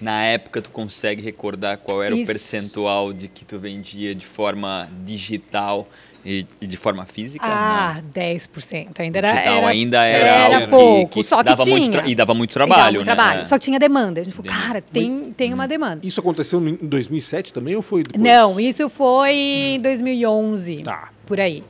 [0.00, 2.30] Na época, tu consegue recordar qual era o Isso.
[2.30, 5.88] percentual de que tu vendia de forma digital
[6.24, 7.44] e, e de forma física?
[7.44, 9.00] Ah, 10%.
[9.00, 11.76] Ainda era, Digital era, ainda era, era algo que- pouco, que só que dava tinha.
[11.78, 13.14] muito e dava muito E dava trabalho, muito né?
[13.14, 13.40] trabalho.
[13.40, 13.44] É.
[13.46, 14.20] Só que tinha demanda.
[14.20, 16.06] A gente falou, cara, tem, tem uma demanda.
[16.06, 18.22] Isso aconteceu em 2007 também ou foi depois?
[18.22, 20.82] Não, isso foi em 2011.
[20.84, 21.08] Tá.
[21.26, 21.64] Por aí.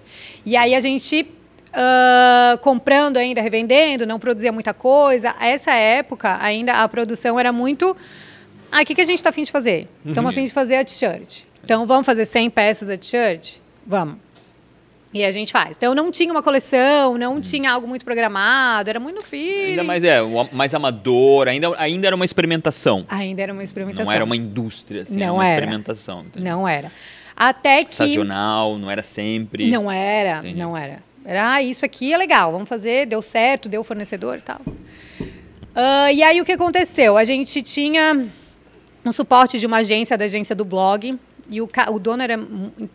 [0.44, 1.26] E aí a gente
[1.72, 5.35] ah, comprando ainda, revendendo, não produzia muita coisa.
[5.40, 7.96] Essa época ainda a produção era muito.
[8.70, 9.88] Ah, o que, que a gente está afim de fazer?
[10.04, 11.44] Estamos afim de fazer a t-shirt.
[11.64, 13.57] Então vamos fazer 100 peças da t-shirt?
[13.87, 14.16] Vamos.
[15.12, 15.76] E a gente faz.
[15.76, 19.70] Então não tinha uma coleção, não tinha algo muito programado, era muito feeling.
[19.70, 20.20] Ainda mais, é,
[20.52, 23.07] mais amador, ainda, ainda era uma experimentação.
[23.09, 24.04] Ainda era uma experimentação.
[24.04, 25.54] Não era uma indústria, assim, era Não uma era.
[25.54, 26.26] experimentação.
[26.37, 26.92] Não era.
[27.35, 27.94] Até que.
[27.94, 29.70] Sazonal, não era sempre.
[29.70, 31.07] Não era, não era.
[31.28, 34.62] Era, ah, isso aqui é legal, vamos fazer, deu certo, deu fornecedor e tal.
[35.74, 37.18] Ah, e aí o que aconteceu?
[37.18, 38.26] A gente tinha
[39.04, 41.18] um suporte de uma agência, da agência do blog,
[41.50, 42.40] e o, o dono era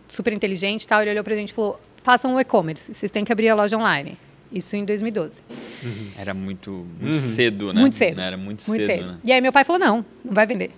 [0.08, 3.32] super inteligente tal, ele olhou pra gente e falou, façam um e-commerce, vocês têm que
[3.32, 4.18] abrir a loja online.
[4.54, 5.42] Isso em 2012.
[6.18, 7.82] Era muito, muito cedo, né?
[7.82, 8.22] Muito cedo.
[8.22, 9.08] Era muito, Muito cedo, cedo.
[9.14, 9.18] né?
[9.24, 10.72] E aí meu pai falou: não, não vai vender.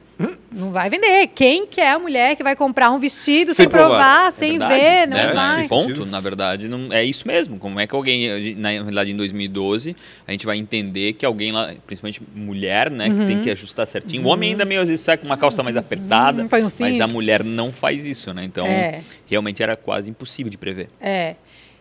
[0.49, 1.27] Não vai vender.
[1.35, 3.89] Quem que é a mulher que vai comprar um vestido sem, Sem provar.
[3.89, 5.07] provar, É sem verdade, ver?
[5.09, 5.33] Não né?
[5.33, 5.67] vai.
[5.67, 7.59] Ponto, na verdade, não, é isso mesmo.
[7.59, 9.93] Como é que alguém, na realidade, em 2012,
[10.25, 13.27] a gente vai entender que alguém lá, principalmente mulher, né, que Uhum.
[13.27, 14.23] tem que ajustar certinho.
[14.23, 17.01] O homem ainda meio às vezes sai com uma calça mais apertada, Uhum, um mas
[17.01, 18.45] a mulher não faz isso, né?
[18.45, 19.01] Então, É.
[19.27, 20.87] realmente era quase impossível de prever.
[21.01, 21.35] É.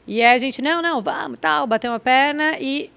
[0.06, 2.90] E aí a gente, não, não, vamos, tal, bateu a perna e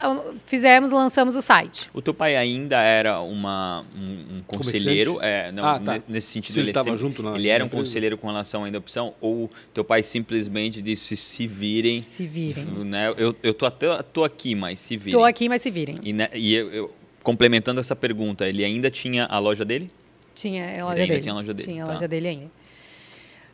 [0.00, 1.90] ah, fizemos, lançamos o site.
[1.92, 5.94] O teu pai ainda era uma, um, um conselheiro, é, não, Ah, tá.
[5.94, 7.82] ne- nesse sentido Se ele ele, tava sempre- junto na- ele era um empresa?
[7.84, 12.64] conselheiro com relação ainda à opção, ou teu pai simplesmente disse se virem, Se virem.
[12.84, 13.12] né?
[13.18, 15.12] Eu, eu tô até tô aqui, mas se virem.
[15.18, 15.96] Tô aqui, mas se virem.
[16.02, 19.90] E, né, e eu, eu- complementando essa pergunta, ele ainda tinha a loja dele?
[20.34, 21.20] Tinha a loja ainda dele.
[21.20, 21.92] tinha a loja dele, Tinha a tá.
[21.92, 22.57] loja dele ainda.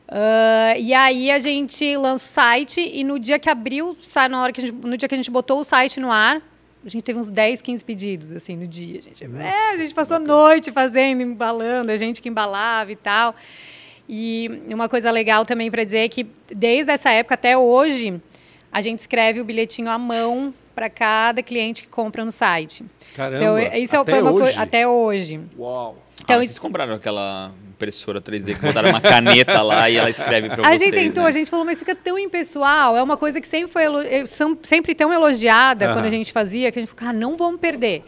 [0.08, 4.42] Ah, e aí a gente lança o site e no dia que abriu, sai na
[4.42, 6.42] hora que a gente, no dia que a gente botou o site no ar,
[6.84, 8.98] a gente teve uns 10, 15 pedidos assim no dia.
[8.98, 12.96] A gente, é, a gente passou a noite fazendo, embalando, a gente que embalava e
[12.96, 13.34] tal.
[14.06, 18.20] E uma coisa legal também para dizer é que desde essa época até hoje,
[18.70, 22.84] a gente escreve o bilhetinho à mão para cada cliente que compra no site.
[23.14, 24.58] Caramba, Então, isso até foi uma coisa hoje?
[24.58, 25.40] até hoje.
[25.58, 25.96] Uau.
[26.20, 27.50] Então, ah, vocês isso- compraram aquela
[27.84, 31.22] impressora 3D que botaram uma caneta lá e ela escreve para A vocês, gente tentou,
[31.24, 31.28] né?
[31.28, 32.96] a gente falou, mas fica tão impessoal.
[32.96, 33.84] É uma coisa que sempre foi
[34.62, 38.02] sempre tão elogiada quando a gente fazia, que a gente falou, cara, não vamos perder.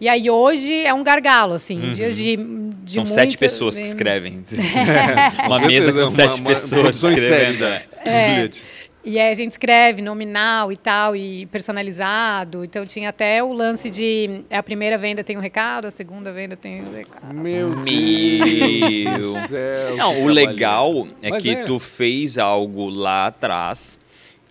[0.00, 1.90] E aí hoje é um gargalo, assim, Uhum.
[1.90, 4.44] dias de, de São muita- sete pessoas que escrevem.
[4.52, 5.46] É.
[5.46, 7.60] uma mesa com uma- sete uma pessoas série, escrevendo.
[7.60, 7.82] né?
[8.04, 8.26] é.
[8.28, 8.82] Os bilhetes.
[9.04, 12.64] E aí a gente escreve nominal e tal, e personalizado.
[12.64, 16.56] Então tinha até o lance de a primeira venda tem um recado, a segunda venda
[16.56, 17.34] tem um recado.
[17.34, 17.84] Meu Meu.
[17.84, 21.64] Deus do céu, Não, o legal é Mas que é.
[21.64, 23.98] tu fez algo lá atrás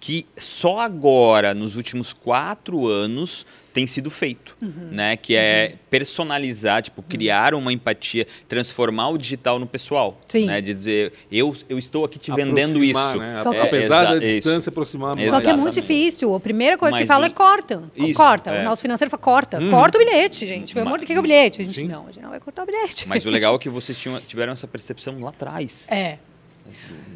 [0.01, 4.89] que só agora, nos últimos quatro anos, tem sido feito, Uhum.
[4.91, 5.15] né?
[5.17, 10.45] Que é personalizar, tipo, criar uma empatia, transformar o digital no pessoal, Sim.
[10.45, 10.59] né?
[10.61, 13.17] De dizer, eu, eu estou aqui te vendendo Aproximar, isso.
[13.19, 13.35] né?
[13.37, 14.69] Só que- Apesar da É, distância, isso.
[14.69, 15.29] aproximar mais.
[15.29, 16.35] Só que é muito difícil.
[16.35, 17.83] A primeira coisa Mas que fala é corta.
[17.95, 18.49] Isso, corta.
[18.51, 18.61] é.
[18.61, 19.59] O nosso financeiro fala, corta.
[19.69, 20.73] Corta o bilhete, gente.
[20.73, 21.61] Pelo amor de Deus, o que que é o bilhete?
[21.61, 21.87] A gente, Sim.
[21.87, 23.07] não, a gente não vai cortar o bilhete.
[23.07, 25.87] Mas o legal é que vocês tinham, tiveram essa percepção lá atrás.
[25.89, 26.17] É.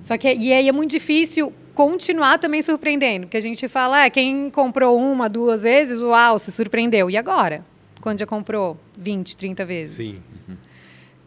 [0.02, 4.10] Só que e aí é muito difícil continuar também surpreendendo, porque a gente fala, é,
[4.10, 7.12] quem comprou uma, duas vezes, uau, se surpreendeu.
[7.12, 7.64] E agora?
[8.02, 9.96] Quando já comprou 20, 30 vezes?
[9.96, 10.22] Sim.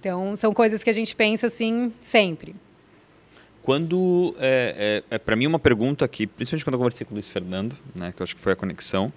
[0.00, 2.54] Então, são coisas que a gente pensa assim sempre.
[3.62, 7.14] Quando é, é, é para mim uma pergunta que, principalmente quando eu conversei com o
[7.14, 9.12] Luiz Fernando, né, que eu acho que foi a conexão,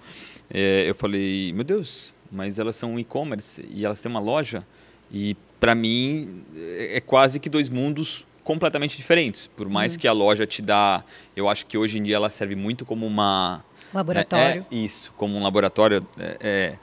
[0.50, 4.66] é, eu falei, meu Deus, mas elas são um e-commerce e elas têm uma loja
[5.10, 9.46] e para mim é é quase que dois mundos completamente diferentes.
[9.46, 11.04] Por mais que a loja te dá,
[11.36, 14.66] eu acho que hoje em dia ela serve muito como uma Laboratório.
[14.70, 16.04] É, é isso, como um laboratório.
[16.18, 16.78] É,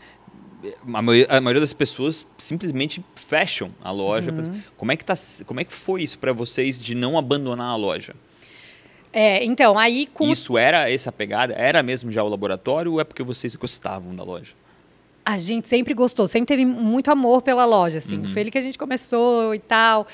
[0.63, 4.31] é, a, maioria, a maioria das pessoas simplesmente fecham a loja.
[4.31, 4.61] Uhum.
[4.77, 7.75] Como é que tá, como é que foi isso para vocês de não abandonar a
[7.75, 8.13] loja?
[9.11, 11.53] É, então, aí com Isso era essa pegada?
[11.53, 14.53] Era mesmo já o laboratório ou é porque vocês gostavam da loja?
[15.25, 18.23] A gente sempre gostou, sempre teve muito amor pela loja, assim.
[18.31, 20.07] Foi ele que a gente começou e tal.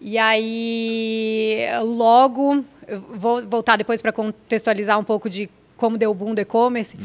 [0.00, 2.64] E aí, logo,
[3.10, 6.96] vou voltar depois para contextualizar um pouco de como deu o boom do e-commerce,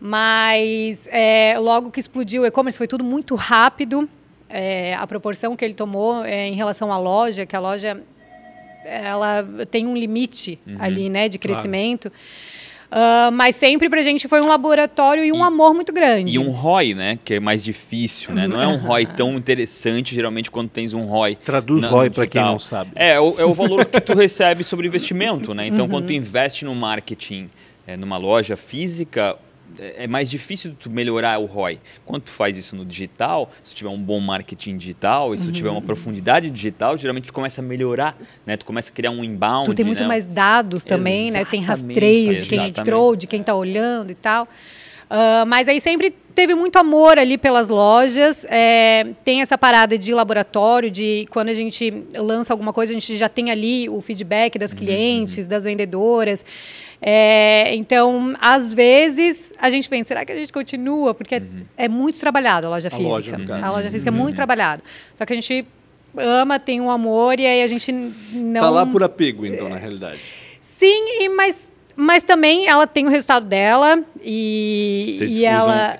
[0.00, 4.08] mas é, logo que explodiu o e-commerce foi tudo muito rápido.
[4.48, 8.00] É, a proporção que ele tomou é, em relação à loja, que a loja
[8.84, 12.12] ela tem um limite ali, né, de crescimento.
[12.96, 16.30] Ah, mas sempre pra gente foi um laboratório e um amor muito grande.
[16.32, 17.18] E um ROI, né?
[17.24, 18.46] Que é mais difícil, né?
[18.46, 21.34] Não é um ROI tão interessante, geralmente, quando tens um ROI.
[21.34, 22.92] Traduz na- ROI pra quem não sabe.
[22.94, 25.66] É, o, é o valor que tu recebe sobre investimento, né?
[25.66, 27.50] Então, quando tu investe no marketing,
[27.84, 29.36] é, numa loja física,
[29.78, 31.80] é é mais difícil tu melhorar o ROI.
[32.04, 35.46] Quando tu faz isso no digital, se tu tiver um bom marketing digital, e se
[35.46, 38.56] tu tiver uma profundidade digital, geralmente tu começa a melhorar, né?
[38.56, 40.08] Tu começa a criar um inbound, Tu tem muito né?
[40.08, 41.44] mais dados também, né?
[41.44, 42.80] Tem Exatamente, rastreio de quem exatamente.
[42.80, 44.48] entrou, de quem está olhando e tal.
[45.10, 48.44] Ah, mas aí sempre teve muito amor ali pelas lojas.
[48.48, 53.16] é, tem essa parada de laboratório, de quando a gente lança alguma coisa, a gente
[53.16, 56.44] já tem ali o feedback Uhum, das clientes, das vendedoras.
[57.00, 61.12] É, então, às vezes, a gente pensa, será que a gente continua?
[61.14, 61.64] Porque é- Uhum.
[61.76, 63.08] é muito trabalhado a loja física.
[63.08, 64.82] loja, a loja física é muito trabalhado.
[65.14, 65.66] Só que a gente
[66.16, 68.60] ama, tem um amor e aí a gente não...
[68.60, 70.20] Tá lá por apego, então, na realidade.
[70.60, 75.98] Sim, e- mas, mas também ela tem o resultado dela e, Vocês e ela.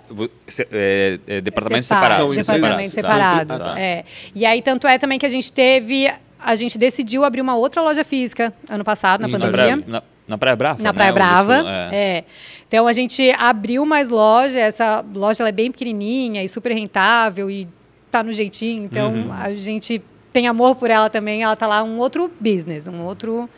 [0.49, 2.37] se- é, é, departamentos Separa- separados.
[2.37, 3.55] Departamentos separados, tá?
[3.59, 3.75] separados.
[3.75, 3.81] Tá.
[3.81, 4.05] é.
[4.35, 6.11] E aí, tanto é também que a gente teve.
[6.39, 9.83] A gente decidiu abrir uma outra loja física ano passado, na Então, pandemia.
[9.87, 10.93] Na- Na Praia Brava, na né?
[10.95, 11.65] Praia Brava.
[11.93, 11.97] É.
[12.19, 12.25] É.
[12.67, 14.59] Então a gente abriu mais loja.
[14.59, 17.69] Essa loja é bem pequenininha e super rentável e
[18.11, 18.85] tá no jeitinho.
[18.85, 19.33] Então Uhum.
[19.33, 20.03] a gente
[20.33, 21.43] tem amor por ela também.
[21.43, 23.49] Ela tá lá um outro business, um outro,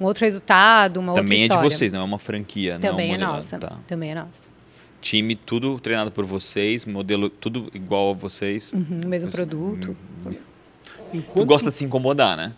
[0.00, 1.70] um outro resultado, uma Também outra é de história.
[1.70, 2.78] vocês, não é uma franquia.
[2.80, 3.58] Também não é modelo- nossa.
[3.58, 3.72] Tá.
[3.86, 4.48] Também é nossa.
[5.00, 8.72] Time, tudo treinado por vocês, modelo tudo igual a vocês.
[8.72, 9.96] Uhum, o mesmo produto.
[11.14, 12.52] Em Tu quanto, gosta de se incomodar, né?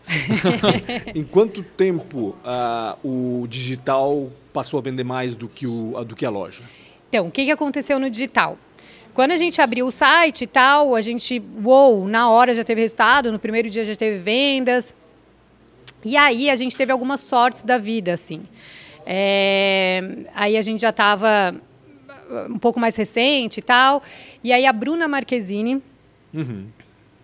[1.15, 6.17] em quanto tempo ah, o digital passou a vender mais do que, o, a- do
[6.17, 6.63] que a loja?
[7.09, 8.59] Então, o que, que aconteceu no digital?
[9.15, 12.81] Quando a gente abriu o site e tal, a gente, uou, na hora já teve
[12.81, 14.95] resultado, no primeiro dia já teve vendas.
[16.05, 18.43] E aí a gente teve algumas sortes da vida, assim.
[19.07, 20.03] É,
[20.35, 21.55] aí a gente já estava
[22.49, 24.03] um pouco mais recente e tal.
[24.43, 25.83] E aí a Bruna Marquezine,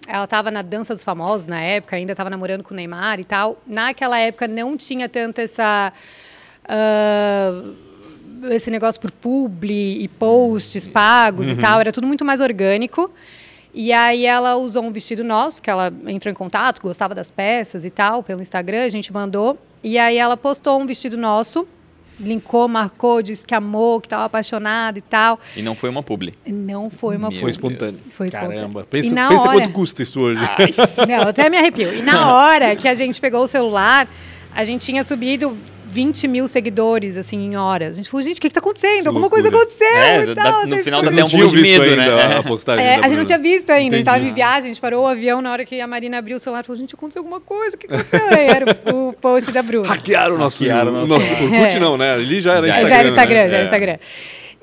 [0.08, 3.24] ela estava na Dança dos Famosos na época, ainda estava namorando com o Neymar e
[3.24, 3.60] tal.
[3.66, 5.92] Naquela época não tinha tanto essa.
[6.68, 7.62] ah,
[8.50, 13.10] esse negócio por publi e posts pagos e tal, era tudo muito mais orgânico.
[13.78, 17.84] E aí ela usou um vestido nosso, que ela entrou em contato, gostava das peças
[17.84, 19.58] e tal, pelo Instagram, a gente mandou.
[19.84, 21.68] E aí ela postou um vestido nosso,
[22.18, 25.38] linkou, marcou, disse que amou, que estava apaixonada e tal.
[25.54, 26.32] E não foi uma publi.
[26.46, 27.74] Não foi uma Meu Foi publi.
[27.74, 28.00] espontâneo.
[28.12, 28.56] Foi espontâneo.
[28.60, 28.86] Caramba.
[28.88, 30.40] Pensa, pensa hora- quanto custa isso hoje.
[31.06, 31.92] Não, eu até me arrepio.
[31.98, 34.08] E na hora que a gente pegou o celular,
[34.54, 35.54] a gente tinha subido
[35.88, 37.90] 20 mil seguidores, assim, em horas.
[37.92, 39.02] A gente falou, gente, o que, que tá acontecendo?
[39.02, 40.62] Que Alguma coisa aconteceu É, e tal.
[40.64, 42.36] no vocês final dá até um pouco de visto medo, ainda né?
[42.38, 44.30] a postagem É, da a gente não tinha visto ainda, a gente estava Entendi.
[44.32, 46.60] em viagem, a gente parou o avião na hora que a Marina abriu o celular
[46.62, 48.20] e falou, gente, aconteceu alguma coisa, o que aconteceu?
[48.36, 49.86] Era o, o post da Bruna.
[49.88, 51.78] Hackearam o nosso, Hackearam o nosso Orkut, É.
[51.80, 52.14] não, né?
[52.14, 52.88] Ali já era Já Instagram.
[52.88, 53.48] já era Instagram, né?
[53.48, 54.00] já era É.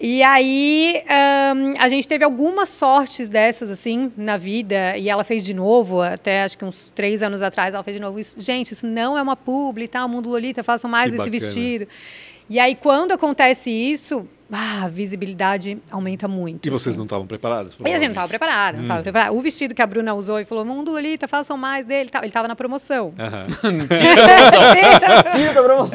[0.05, 5.45] E aí, ahn, a gente teve algumas sortes dessas, assim, na vida, e ela fez
[5.45, 8.35] de novo, até acho que uns três anos atrás, ela fez de novo isso.
[8.37, 10.03] Gente, isso não é uma publi, tá?
[10.03, 11.39] O Mundo Lolita, façam mais Que desse bacana.
[11.39, 11.87] vestido.
[12.49, 16.65] E aí, quando acontece isso, ah, a visibilidade aumenta muito.
[16.67, 16.97] E vocês assim.
[16.99, 17.75] não estavam preparados?
[17.83, 19.03] E a gente não estava preparada, não estava Hum.
[19.03, 19.33] preparada.
[19.33, 22.09] O vestido que a Bruna usou e falou, Mundo Lolita, façam mais dele.
[22.13, 23.13] Ele estava na promoção.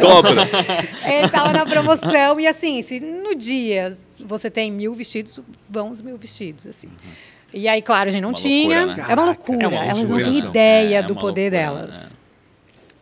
[0.01, 0.43] Dobra.
[1.07, 2.41] Ele estava na promoção.
[2.41, 6.89] E assim, se no dia você tem mil vestidos, vão os mil vestidos, assim.
[7.53, 8.85] E aí, claro, a gente não Uma tinha.
[8.87, 9.11] loucura, né?
[9.11, 9.65] É uma loucura.
[9.65, 11.99] É uma Elas não têm ideia É, é do uma poder loucura, delas.
[11.99, 12.09] né?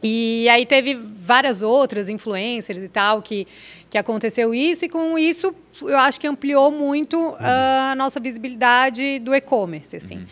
[0.03, 0.95] E aí teve
[1.27, 3.47] várias outras influencers e tal que,
[3.91, 7.35] que aconteceu isso, e com isso eu acho que ampliou muito Uhum.
[7.41, 9.97] ah, a nossa visibilidade do e-commerce.
[9.97, 10.27] Assim.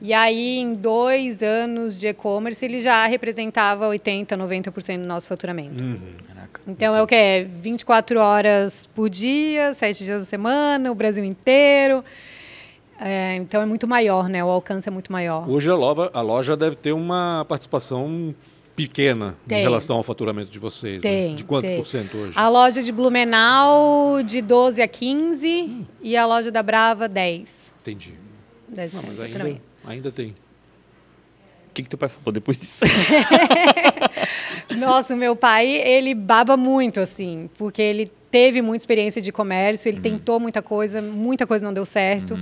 [0.00, 5.82] E aí, em dois anos de e-commerce, ele já representava 80%, 90% do nosso faturamento.
[6.28, 6.60] Caraca.
[6.68, 7.14] Então é o que?
[7.14, 12.04] É 24 horas por dia, 7 dias da semana, o Brasil inteiro.
[13.00, 14.42] É, então é muito maior, né?
[14.44, 15.48] O alcance é muito maior.
[15.48, 18.34] Hoje a loja, a loja deve ter uma participação
[18.76, 19.58] pequena Tem.
[19.58, 21.02] em relação ao faturamento de vocês.
[21.02, 21.10] né?
[21.10, 21.34] Tem.
[21.34, 21.78] De quanto tem.
[21.78, 22.38] por cento hoje?
[22.38, 27.74] A loja de Blumenau de 12 a 15 e a loja da Brava 10.
[27.80, 28.14] Entendi.
[28.68, 30.28] 10 Não, mas ainda, ainda tem.
[30.28, 32.84] O que, que teu pai falou depois disso?
[34.76, 39.88] Nossa, o meu pai, ele baba muito, assim, porque ele teve muita experiência de comércio,
[39.90, 39.94] Uhum.
[39.96, 42.38] ele tentou muita coisa, muita coisa não deu certo.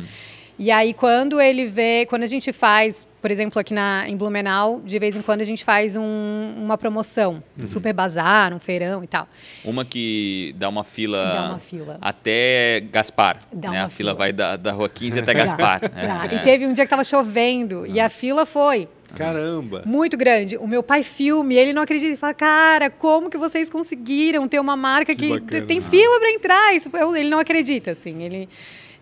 [0.56, 4.80] E aí, quando ele vê, quando a gente faz, por exemplo, aqui na, em Blumenau,
[4.84, 7.64] de vez em quando a gente faz um- uma promoção, Uhum.
[7.64, 9.26] um super bazar, um feirão e tal.
[9.64, 11.98] Uma que dá uma fila, Dá uma fila.
[12.00, 13.38] até Gaspar.
[13.52, 13.78] Dá né?
[13.80, 14.14] uma A fila fila.
[14.14, 15.80] vai da, da rua 15 até Gaspar.
[15.84, 16.36] É, Tá, é.
[16.36, 19.82] E teve um dia que estava chovendo e a fila foi Caramba!
[19.84, 20.56] muito grande.
[20.56, 22.10] O meu pai filme, ele não acredita.
[22.10, 26.30] Ele fala, cara, como que vocês conseguiram ter uma marca Que que, tem fila para
[26.30, 26.74] entrar?
[26.76, 28.22] Isso, ele não acredita, assim.
[28.22, 28.48] Ele,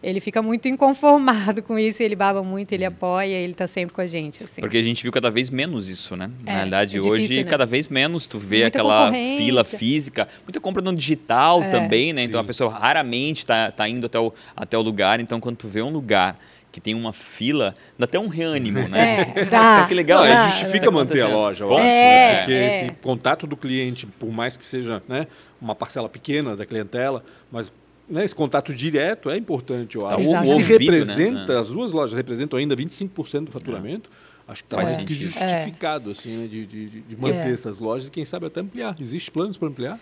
[0.02, 4.00] ele fica muito inconformado com isso, ele baba muito, ele apoia, ele tá sempre com
[4.00, 4.60] a gente, assim.
[4.60, 6.30] Porque a gente viu cada vez menos isso, né?
[6.44, 7.50] Na É, realidade, é hoje, difícil, né?
[7.50, 10.28] cada vez menos tu vê Muita aquela fila física.
[10.44, 11.70] Muita compra no digital É.
[11.70, 12.22] também, né?
[12.24, 12.44] Então Sim.
[12.44, 15.20] a pessoa raramente tá, tá indo até o, até o lugar.
[15.20, 16.36] Então, quando tu vê um lugar
[16.72, 19.16] que tem uma fila, dá até um reânimo, né?
[19.16, 19.44] É, Esse, dá.
[19.46, 20.24] Caraca, que legal.
[20.24, 22.36] Não, Ah, é, ah, justifica manter a loja, eu acho, É, né?
[22.38, 22.66] Porque é.
[22.84, 25.26] esse contato do cliente, por mais que seja né,
[25.60, 27.70] uma parcela pequena da clientela, mas
[28.12, 31.58] né, esse contato direto é importante, eu Tá o Se ouvido, representa, né?
[31.60, 34.10] as duas lojas representam ainda 25% do faturamento,
[34.46, 37.52] acho que está mais do que justificado assim, né, de, de, de manter É.
[37.52, 38.94] essas lojas e quem sabe até ampliar.
[39.00, 39.98] Existe planos para ampliar?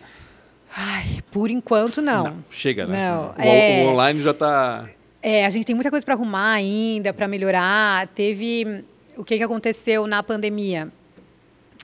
[0.76, 2.36] Ai, por enquanto, não.
[2.50, 3.10] Chega, né?
[3.10, 4.88] Não, o, é- o online já está...
[5.22, 8.06] É, a gente tem muita coisa para arrumar ainda, para melhorar.
[8.08, 8.84] Teve
[9.16, 10.88] o que, que aconteceu na pandemia.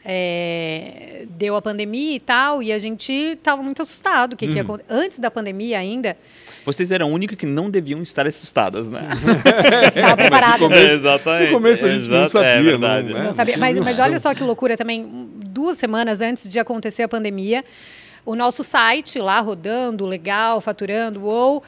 [0.09, 4.35] É, deu a pandemia e tal, e a gente estava muito assustado.
[4.35, 6.16] O que, que ia Antes da pandemia ainda,
[6.64, 9.01] Vocês eram a única que não deviam estar assustadas, né?
[9.97, 10.61] estava preparado.
[10.61, 11.47] no começo- Exatamente.
[11.51, 13.14] no começo a gente não Exato, sabia, é não, verdade.
[13.14, 13.23] né?
[13.25, 13.57] Não sabia.
[13.57, 15.29] Não Mas, mas olha só que loucura também.
[15.47, 17.64] Duas semanas antes de acontecer a pandemia,
[18.25, 21.64] o nosso site lá rodando, legal, faturando, ou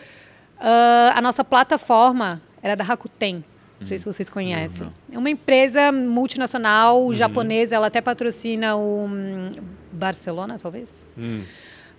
[0.60, 3.42] ah, a nossa plataforma era da Rakuten.
[3.80, 4.88] Não sei se vocês conhecem.
[5.12, 9.50] É uma empresa multinacional japonesa, ela até patrocina o hum,
[9.92, 11.06] Barcelona, talvez.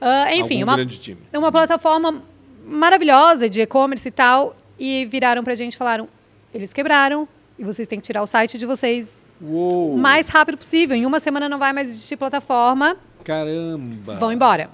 [0.02, 1.20] Ah, enfim, Algum uma, grande time.
[1.32, 2.22] é uma plataforma
[2.66, 4.56] maravilhosa de e-commerce e tal.
[4.78, 6.08] E viraram pra gente e falaram:
[6.54, 9.94] eles quebraram e vocês têm que tirar o site de vocês Uou!
[9.94, 10.96] o mais rápido possível.
[10.96, 14.16] Em uma semana não vai mais existir plataforma, Caramba!
[14.18, 14.70] vão embora.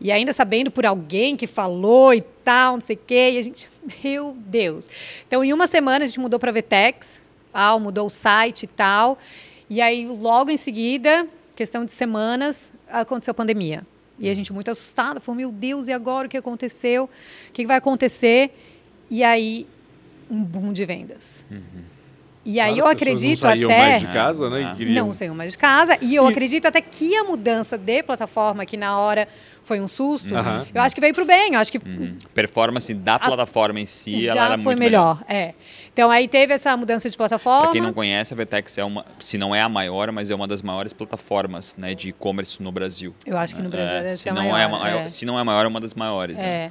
[0.00, 3.42] E ainda sabendo por alguém que falou e tal, não sei o quê, e a
[3.42, 3.68] gente,
[4.02, 4.88] meu Deus.
[5.26, 7.20] Então, em uma semana a gente mudou para Vetex,
[7.52, 9.18] tal, mudou o site e tal.
[9.68, 13.86] E aí, logo em seguida, questão de semanas, aconteceu a pandemia.
[14.18, 17.04] E a gente muito assustada, falou, meu Deus, e agora o que aconteceu?
[17.48, 18.54] O que vai acontecer?
[19.10, 19.66] E aí,
[20.30, 21.44] um boom de vendas.
[22.42, 24.72] E aí Claro, eu acredito não até mais de casa, né?
[24.74, 24.76] Ah.
[24.80, 25.98] não saiu mais de casa.
[26.00, 29.28] E eu E- acredito até que a mudança de plataforma, que na hora
[29.62, 30.32] foi um susto,
[30.74, 31.52] eu acho que veio para o bem.
[31.54, 32.16] Eu acho que Uhum.
[32.34, 35.22] Performance da plataforma em si, ela já era foi muito melhor.
[35.28, 35.52] É.
[35.92, 37.64] Então aí teve essa mudança de plataforma.
[37.64, 40.34] Para quem não conhece, a Vetex é uma, se não é a maior, mas é
[40.34, 43.14] uma das maiores plataformas né, de e-commerce no Brasil.
[43.26, 45.08] Eu acho que no Brasil É, deve se não maior, é a maior, é.
[45.10, 46.36] Se não é a maior, é uma das maiores.
[46.36, 46.42] né?
[46.42, 46.70] É.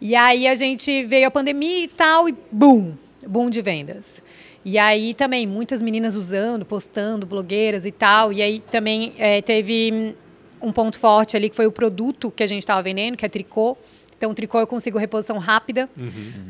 [0.00, 2.92] E aí a gente veio a pandemia e tal, e boom,
[3.26, 4.22] boom de vendas.
[4.64, 8.32] E aí também muitas meninas usando, postando, blogueiras e tal.
[8.32, 10.14] E aí também eh, teve
[10.60, 13.28] um ponto forte ali que foi o produto que a gente estava vendendo, que é
[13.28, 13.76] tricô.
[14.18, 15.88] Então, tricô eu consigo reposição rápida,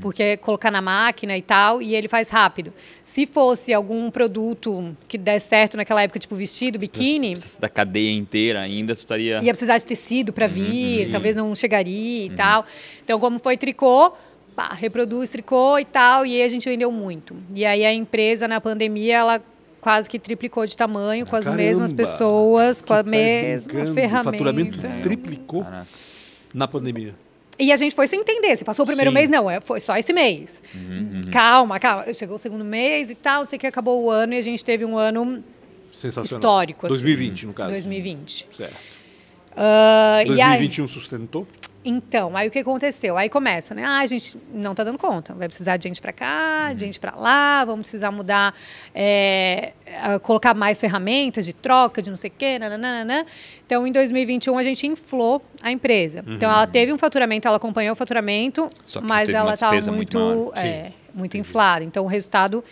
[0.01, 2.73] porque é colocar na máquina e tal, e ele faz rápido.
[3.05, 8.11] Se fosse algum produto que der certo naquela época, tipo vestido, biquíni, Se da cadeia
[8.11, 9.43] inteira ainda, tu estaria.
[9.43, 12.65] ia precisar de tecido para vir, talvez não chegaria e tal.
[13.05, 14.15] Então, como foi tricô,
[14.59, 17.37] pá, reproduz tricô e tal, e aí a gente vendeu muito.
[17.55, 19.43] E aí a empresa, na pandemia, ela
[19.81, 21.63] quase que triplicou de tamanho, com as Caramba!
[21.63, 23.93] mesmas pessoas, com a tá mesma brincando?
[23.93, 24.31] O ferramenta.
[24.33, 25.87] faturamento triplicou Caraca.
[26.53, 27.15] na pandemia.
[27.57, 28.57] E a gente foi sem entender.
[28.57, 29.15] Se passou o primeiro Sim.
[29.15, 30.61] mês, não, é, foi só esse mês.
[31.31, 32.13] Calma, calma.
[32.13, 34.85] Chegou o segundo mês e tal, sei que acabou o ano e a gente teve
[34.85, 35.43] um ano
[35.93, 36.41] Sensacional.
[36.41, 36.85] histórico.
[36.87, 36.95] assim.
[36.97, 37.71] 2020, no caso.
[37.71, 38.49] 2020.
[38.51, 38.75] Certo.
[39.57, 41.47] Ah, e aí- 2021 sustentou?
[41.85, 43.17] Então, aí o que aconteceu?
[43.17, 43.85] Aí começa, né?
[43.85, 45.33] Ah, a gente não tá dando conta.
[45.35, 48.55] Vai precisar de gente para cá, de gente para lá, vamos precisar mudar,
[48.95, 49.73] é,
[50.23, 53.25] colocar mais ferramentas de troca, de não sei o quê, nananana.
[53.65, 56.25] Então, em 2021, a gente inflou a empresa.
[56.27, 58.69] Então, ela teve um faturamento, ela acompanhou o faturamento,
[59.03, 61.85] mas ela estava muito muito, é, muito inflada.
[61.85, 62.65] Então, o resultado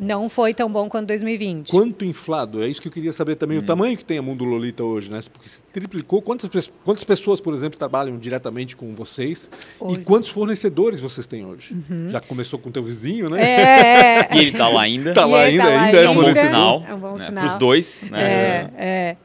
[0.00, 1.70] não foi tão bom quanto 2020.
[1.70, 2.62] Quanto inflado?
[2.62, 3.36] É isso que eu queria saber Hum.
[3.36, 3.58] também.
[3.58, 5.18] O tamanho que tem a Mundo Lolita hoje, né?
[5.32, 6.22] Porque se triplicou.
[6.22, 9.50] Quantas, quantas pessoas, por exemplo, trabalham diretamente com vocês?
[9.80, 9.96] Hoje.
[9.96, 10.00] Uhum.
[10.00, 11.74] E quantos fornecedores vocês têm hoje?
[12.08, 13.42] Já começou com o teu vizinho, né?
[13.42, 15.12] É, E ele tá lá ainda.
[15.12, 16.84] Tá lá E ele ainda, tá lá ainda É um bom sinal.
[16.88, 17.26] É um bom né?
[17.26, 17.44] sinal.
[17.44, 18.22] Pros dois, né?
[18.22, 19.16] É, é.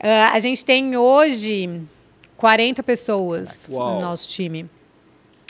[0.00, 1.80] Ah, a gente tem hoje
[2.36, 3.94] 40 pessoas Uau.
[3.94, 4.68] no nosso time.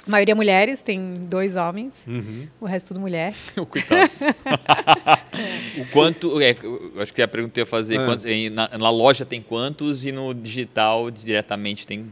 [0.07, 2.47] A maioria mulheres, tem dois homens, Uhum.
[2.61, 3.33] o resto tudo mulher.
[3.71, 4.21] Coitados.
[5.79, 6.41] o quanto.
[6.41, 8.05] É, eu acho que a pergunta que eu ia fazer: Ah.
[8.07, 12.07] quantos- em- na, na loja tem quantos e no digital diretamente tem.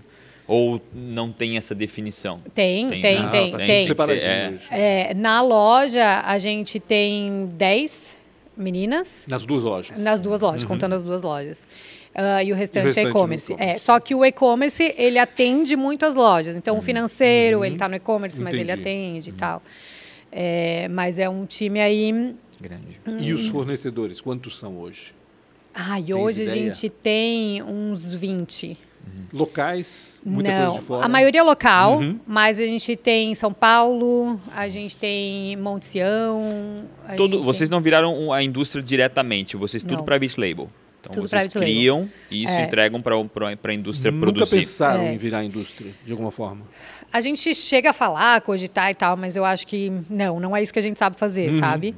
[0.46, 2.40] Ou não tem essa definição?
[2.52, 3.28] Tem, Tem, tem, né?
[3.30, 3.86] tem, tá tem.
[3.86, 4.26] separadinho
[4.72, 5.10] É.
[5.10, 8.16] É, na loja, a gente tem 10
[8.56, 9.96] meninas Nas duas lojas.
[9.98, 11.66] nas duas lojas, contando as duas lojas.
[12.14, 13.54] Ah, e o restante, é no e-commerce.
[13.58, 16.56] É, só que o e-commerce, ele atende muito as lojas.
[16.56, 19.62] Então, o financeiro, ele está no e-commerce, mas ele atende e tal.
[20.30, 22.34] É, mas é um time aí...
[22.60, 23.00] Grande.
[23.20, 25.14] E os fornecedores, quantos são hoje?
[25.74, 28.76] Ah, e hoje a gente tem uns 20.
[29.32, 31.04] Locais, muita Não, coisa de fora.
[31.06, 32.20] a maioria é local, Uhum.
[32.26, 36.84] mas a gente tem São Paulo, a gente tem Monte Sião.
[37.16, 40.04] Todo, gente vocês tem- não viraram a indústria diretamente, vocês tudo Não.
[40.04, 40.70] private label.
[41.02, 42.62] Então Tudo vocês criam e isso É.
[42.64, 44.58] entregam para a indústria Nunca produzir.
[44.58, 45.12] pensaram É.
[45.14, 46.62] em virar indústria, de alguma forma.
[47.12, 50.62] A gente chega a falar, cogitar e tal, mas eu acho que não, não é
[50.62, 51.58] isso que a gente sabe fazer, Uhum.
[51.58, 51.94] sabe?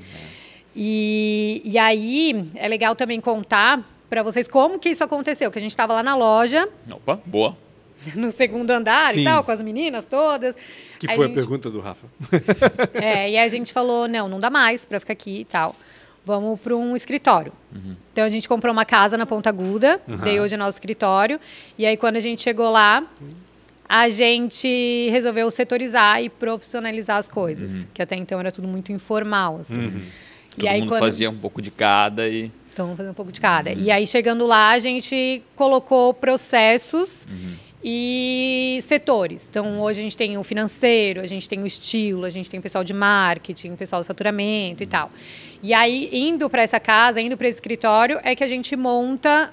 [0.75, 5.61] E, e aí é legal também contar para vocês como que isso aconteceu, que a
[5.61, 7.57] gente estava lá na loja, Opa, boa.
[8.17, 9.21] no segundo andar Sim.
[9.21, 10.57] e tal, com as meninas todas.
[10.99, 12.07] Que Aí foi a, gente- pergunta do Rafa.
[12.95, 15.77] É, e a gente falou, não, não dá mais para ficar aqui e tal.
[16.25, 17.53] Vamos para um escritório.
[18.13, 21.39] Então a gente comprou uma casa na Ponta Aguda, daí hoje é nosso escritório.
[21.77, 23.05] E aí quando a gente chegou lá,
[23.89, 29.59] a gente resolveu setorizar e profissionalizar as coisas, que até então era tudo muito informal,
[29.61, 30.03] assim.
[30.57, 32.51] Todo mundo fazia um pouco de cada e.
[32.73, 33.73] Então, vamos fazer um pouco de cada.
[33.73, 37.25] E aí, chegando lá, a gente colocou processos
[37.87, 39.47] e setores.
[39.51, 42.59] Então, hoje a gente tem o financeiro, a gente tem o estilo, a gente tem
[42.59, 45.11] o pessoal de marketing, o pessoal do faturamento e tal.
[45.63, 49.53] E aí, indo para essa casa, indo para esse escritório, é que a gente monta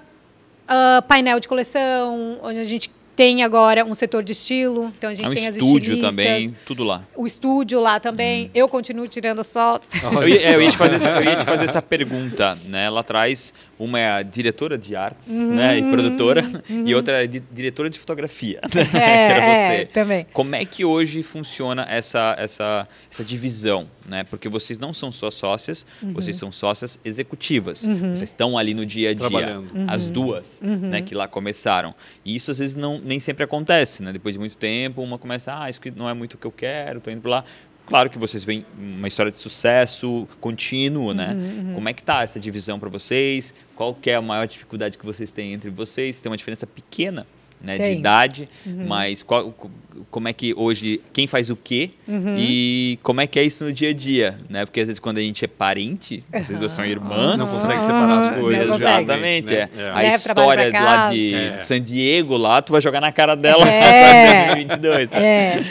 [0.67, 5.13] ah, painel de coleção, onde a gente tem agora um setor de estilo, então a
[5.13, 7.03] gente É um tem as estúdio também, tudo lá.
[7.15, 8.49] o estúdio lá também.
[8.55, 9.91] Eu continuo tirando as fotos.
[10.01, 12.89] Eu ia, é, eu ia te fazer, essa- eu ia te fazer essa pergunta, né?
[12.89, 13.53] Lá atrás,
[13.83, 15.79] uma é a diretora de artes, né?
[15.79, 18.85] E produtora, e outra é di- diretora de fotografia, né?
[18.85, 19.85] que era é, você.
[19.87, 20.25] também.
[20.33, 24.23] Como é que hoje funciona essa, essa, essa divisão, né?
[24.23, 26.13] Porque vocês não são só sócias, Uhum.
[26.13, 27.81] vocês são sócias executivas.
[27.85, 29.69] Vocês estão ali no dia a dia, Trabalhando.
[29.87, 30.13] as Uhum.
[30.13, 31.01] duas, né?
[31.01, 31.93] Que lá começaram.
[32.25, 34.11] E isso às vezes não, nem sempre acontece, né?
[34.13, 36.99] Depois de muito tempo, uma começa, ah, isso não é muito o que eu quero,
[37.01, 37.45] tô indo pra lá.
[37.87, 41.33] Claro que vocês veem uma história de sucesso contínuo, né?
[41.33, 43.53] Uhum, Como é que tá essa divisão para vocês?
[43.75, 46.21] Qual que é a maior dificuldade que vocês têm entre vocês?
[46.21, 47.27] Tem uma diferença pequena,
[47.61, 47.93] né, de Tem.
[47.93, 47.99] Uhum.
[47.99, 48.49] idade,
[48.87, 49.69] mas qual, co-
[50.09, 52.35] como é que hoje quem faz o quê Uhum.
[52.39, 54.65] e como é que é isso no dia a dia, né?
[54.65, 58.17] Porque às vezes quando a gente é parente, vocês duas são irmãs, Não consegue separar
[58.19, 58.75] as Aham, coisas.
[58.75, 59.69] Exatamente, né?
[59.75, 59.79] é.
[59.81, 59.89] É.
[59.89, 61.57] A trabalho história lá de É.
[61.57, 63.81] San Diego lá, tu vai jogar na cara dela É.
[64.45, 65.11] para 2022.
[65.11, 65.63] É,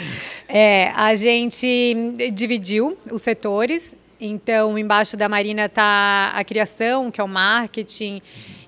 [0.53, 1.95] é, a gente
[2.33, 3.95] dividiu os setores.
[4.19, 8.21] Então, embaixo da Marina está a criação, que é o marketing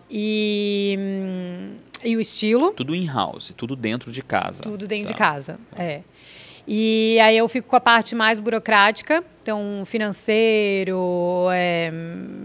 [0.10, 2.72] e, hum, e o estilo.
[2.72, 4.64] Tudo in-house, tudo dentro de casa.
[4.64, 5.20] Tudo dentro de Tá.
[5.34, 6.02] casa, é.
[6.68, 11.92] E aí eu fico com a parte mais burocrática, então financeiro, é,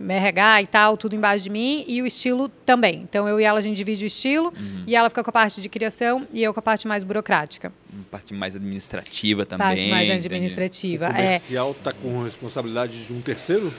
[0.08, 3.00] RH e tal, tudo embaixo de mim, e o estilo também.
[3.08, 4.84] Então eu e ela a gente divide o estilo, Uhum.
[4.86, 7.72] e ela fica com a parte de criação e eu com a parte mais burocrática.
[8.10, 9.66] Parte mais administrativa também.
[9.66, 10.24] parte mais entendi.
[10.24, 11.06] O administrativa.
[11.06, 11.12] É.
[11.12, 13.72] comercial está com responsabilidade de um terceiro?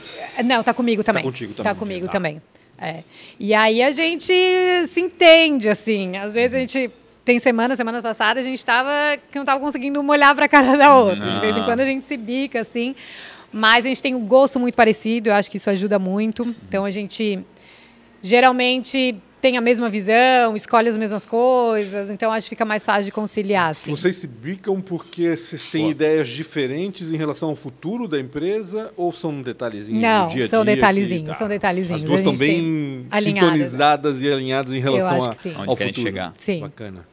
[0.44, 1.22] Não, tá comigo também.
[1.22, 2.12] contigo também, Tá comigo tá.
[2.12, 2.40] também.
[2.78, 3.02] É.
[3.38, 4.32] E aí a gente
[4.88, 6.16] se entende, assim.
[6.16, 6.90] Às vezes a gente.
[7.30, 8.90] Tem semana, semana passada, a gente tava.
[9.30, 11.30] que não tava conseguindo uma olhar pra cara da outra.
[11.30, 12.92] De vez em quando a gente se bica, assim.
[13.52, 16.52] Mas a gente tem um gosto muito parecido, eu acho que isso ajuda muito.
[16.66, 17.38] Então a gente
[18.20, 23.04] geralmente tem a mesma visão, escolhe as mesmas coisas, então acho que fica mais fácil
[23.04, 23.70] de conciliar.
[23.70, 23.90] Assim.
[23.90, 29.12] Vocês se bicam porque vocês têm ideias diferentes em relação ao futuro da empresa ou
[29.12, 30.48] são detalhezinhos Não, do dia a dia?
[30.48, 32.02] são que- detalhezinhos, são detalhezinhos.
[32.02, 35.54] As duas A estão bem tem sintonizadas e alinhadas em relação acho a- que sim.
[35.58, 36.02] Onde ao futuro.
[36.02, 36.32] chegar.
[36.36, 36.60] Sim.
[36.60, 37.06] Bacana.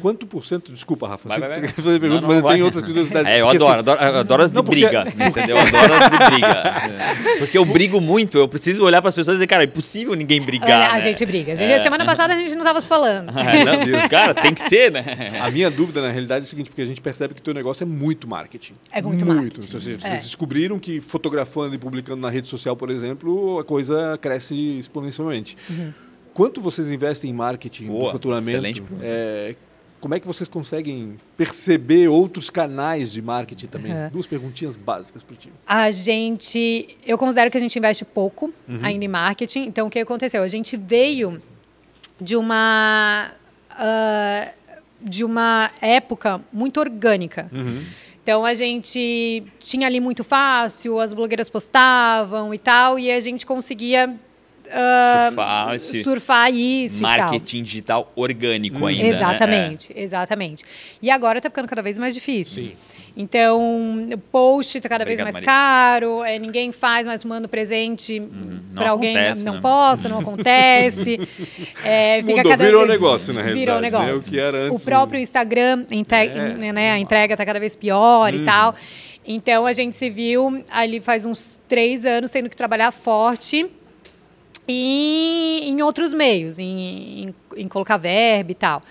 [0.00, 1.68] Quanto por cento, desculpa, Rafa, Vai, vai, vai.
[1.68, 2.62] fazer pergunta, Não, mas não, eu tenho vai.
[2.62, 3.30] outras curiosidades.
[3.30, 5.56] É, eu adoro, assim, adoro, eu adoro as de Não, porque- briga, entendeu?
[5.56, 6.64] Eu adoro as de briga.
[7.38, 10.14] Porque eu brigo muito, eu preciso olhar para as pessoas e dizer, cara, é impossível
[10.14, 10.90] ninguém brigar.
[10.90, 11.00] a né?
[11.00, 11.52] gente briga.
[11.52, 11.73] A gente- É.
[11.82, 13.32] Semana passada a gente não tava se falando.
[13.38, 15.04] É, não, cara, tem que ser, né?
[15.40, 17.52] A minha dúvida, na realidade, é a seguinte, porque a gente percebe que o teu
[17.54, 18.74] negócio é muito marketing.
[18.92, 19.60] É muito marketing.
[19.60, 20.16] Vocês, vocês É.
[20.16, 25.56] descobriram que fotografando e publicando na rede social, por exemplo, a coisa cresce exponencialmente.
[25.68, 25.92] Uhum.
[26.32, 28.50] Quanto vocês investem em marketing, Boa, no faturamento?
[28.50, 29.04] excelente pergunta.
[29.06, 29.54] É,
[30.00, 33.92] como é que vocês conseguem perceber outros canais de marketing também?
[33.92, 34.10] Uhum.
[34.10, 35.54] Duas perguntinhas básicas para o time.
[35.66, 38.80] A gente, eu considero que a gente investe pouco Uhum.
[38.82, 39.64] ainda em marketing.
[39.66, 40.42] Então, o que aconteceu?
[40.42, 41.40] A gente veio
[42.20, 43.30] de uma
[43.70, 44.48] ah,
[45.00, 47.48] de uma época muito orgânica.
[47.52, 47.84] Uhum.
[48.22, 53.44] Então a gente tinha ali muito fácil, as blogueiras postavam e tal, e a gente
[53.44, 54.18] conseguia
[54.74, 57.10] ah, Surfar esse surfar isso e tal.
[57.18, 59.02] Marketing digital orgânico ainda.
[59.02, 59.08] né?
[59.10, 60.64] Exatamente, exatamente.
[61.00, 62.64] E agora está ficando cada vez mais difícil.
[62.64, 62.72] Sim.
[63.16, 65.46] Então, o post está cada vez Obrigado, mais Maria.
[65.46, 69.60] caro, é, ninguém faz mais manda presente não para alguém, acontece, não né?
[69.60, 71.20] posta, não acontece.
[71.84, 74.00] é, fica Mudou, cada virou vez- negócio, na Virou realidade, né?
[74.08, 74.26] negócio.
[74.26, 77.76] O que era antes O próprio Instagram, inte- É, né, a entrega está cada vez
[77.76, 78.40] pior Uhum.
[78.40, 78.74] e tal.
[79.24, 83.64] Então, a gente se viu ali faz uns três anos tendo que trabalhar forte
[84.68, 88.82] e em outros meios, em, em, em colocar verba e tal.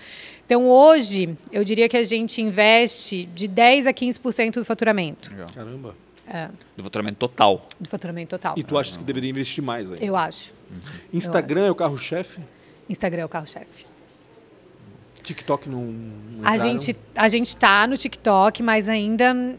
[0.46, 5.30] Então, hoje, eu diria que a gente investe de 10% a 15% do faturamento.
[5.30, 5.48] Legal.
[5.54, 5.96] Caramba.
[6.26, 7.66] É, Do faturamento total.
[7.78, 8.54] do faturamento total.
[8.56, 9.98] E tu achas que deveria investir mais aí?
[10.00, 10.54] Eu acho.
[11.12, 12.40] Instagram é o carro-chefe?
[12.88, 13.84] Instagram é o carro-chefe.
[15.22, 19.56] TikTok não, não A gente, a gente tá no TikTok, mas ainda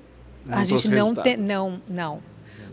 [0.47, 1.24] a trouxe gente não resultado.
[1.24, 1.38] tem.
[1.38, 2.20] Não, não.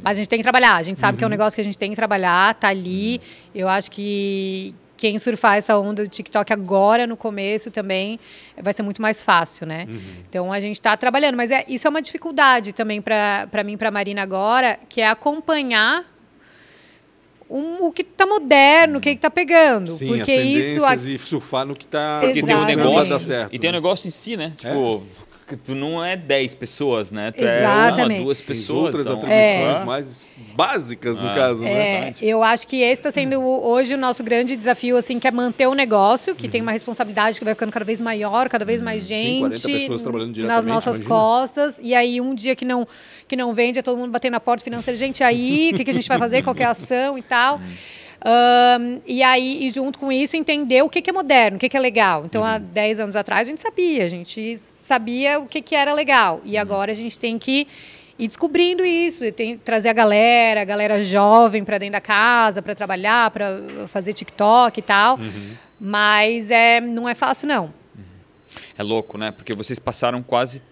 [0.02, 0.74] Mas a gente tem que trabalhar.
[0.76, 1.18] A gente sabe Uhum.
[1.18, 3.20] que é um negócio que a gente tem que trabalhar, tá ali.
[3.54, 8.20] Eu acho que quem surfar essa onda do TikTok agora, no começo também,
[8.60, 9.86] vai ser muito mais fácil, né?
[9.88, 10.00] Uhum.
[10.28, 11.36] Então a gente está trabalhando.
[11.36, 16.04] Mas é, isso é uma dificuldade também para mim, para Marina agora, que é acompanhar
[17.50, 19.92] um- o que está moderno, o que está pegando.
[19.92, 23.12] Sim, porque as isso e surfar no que está Porque tem um negócio.
[23.12, 23.54] dar certo.
[23.54, 24.52] E tem um negócio em si, né?
[24.56, 25.02] Tipo,
[25.56, 27.30] que tu não é 10 pessoas, né?
[27.30, 28.18] Tu é Exatamente.
[28.18, 28.84] uma, duas Tem pessoas.
[28.86, 29.84] outras então- atribuições É.
[29.84, 31.34] mais básicas, no Ah.
[31.34, 31.70] caso, né?
[32.08, 35.30] É, eu acho que esse está sendo hoje o nosso grande desafio, assim, que é
[35.30, 38.82] manter o negócio, que tem uma responsabilidade que vai ficando cada vez maior, cada vez
[38.82, 41.14] mais Sim, gente 40 pessoas trabalhando nas diretamente, nossas imagina.
[41.14, 41.80] costas.
[41.82, 42.86] E aí um dia que não
[43.28, 45.90] que não vende, é todo mundo batendo na porta financeira, gente, aí o que, que
[45.90, 47.58] a gente vai fazer, qual que é a ação e tal.
[48.24, 51.68] Um, e aí, e junto com isso, entender o que, que é moderno, o que,
[51.68, 52.24] que é legal.
[52.24, 55.92] Então, há 10 anos atrás, a gente sabia, a gente sabia o que, que era
[55.92, 56.40] legal.
[56.44, 57.66] E agora a gente tem que
[58.18, 62.62] ir descobrindo isso, e tem trazer a galera, a galera jovem para dentro da casa,
[62.62, 63.58] para trabalhar, para
[63.88, 65.18] fazer TikTok e tal.
[65.80, 67.74] Mas é, não é fácil, não.
[68.78, 69.32] É louco, né?
[69.32, 70.62] Porque vocês passaram quase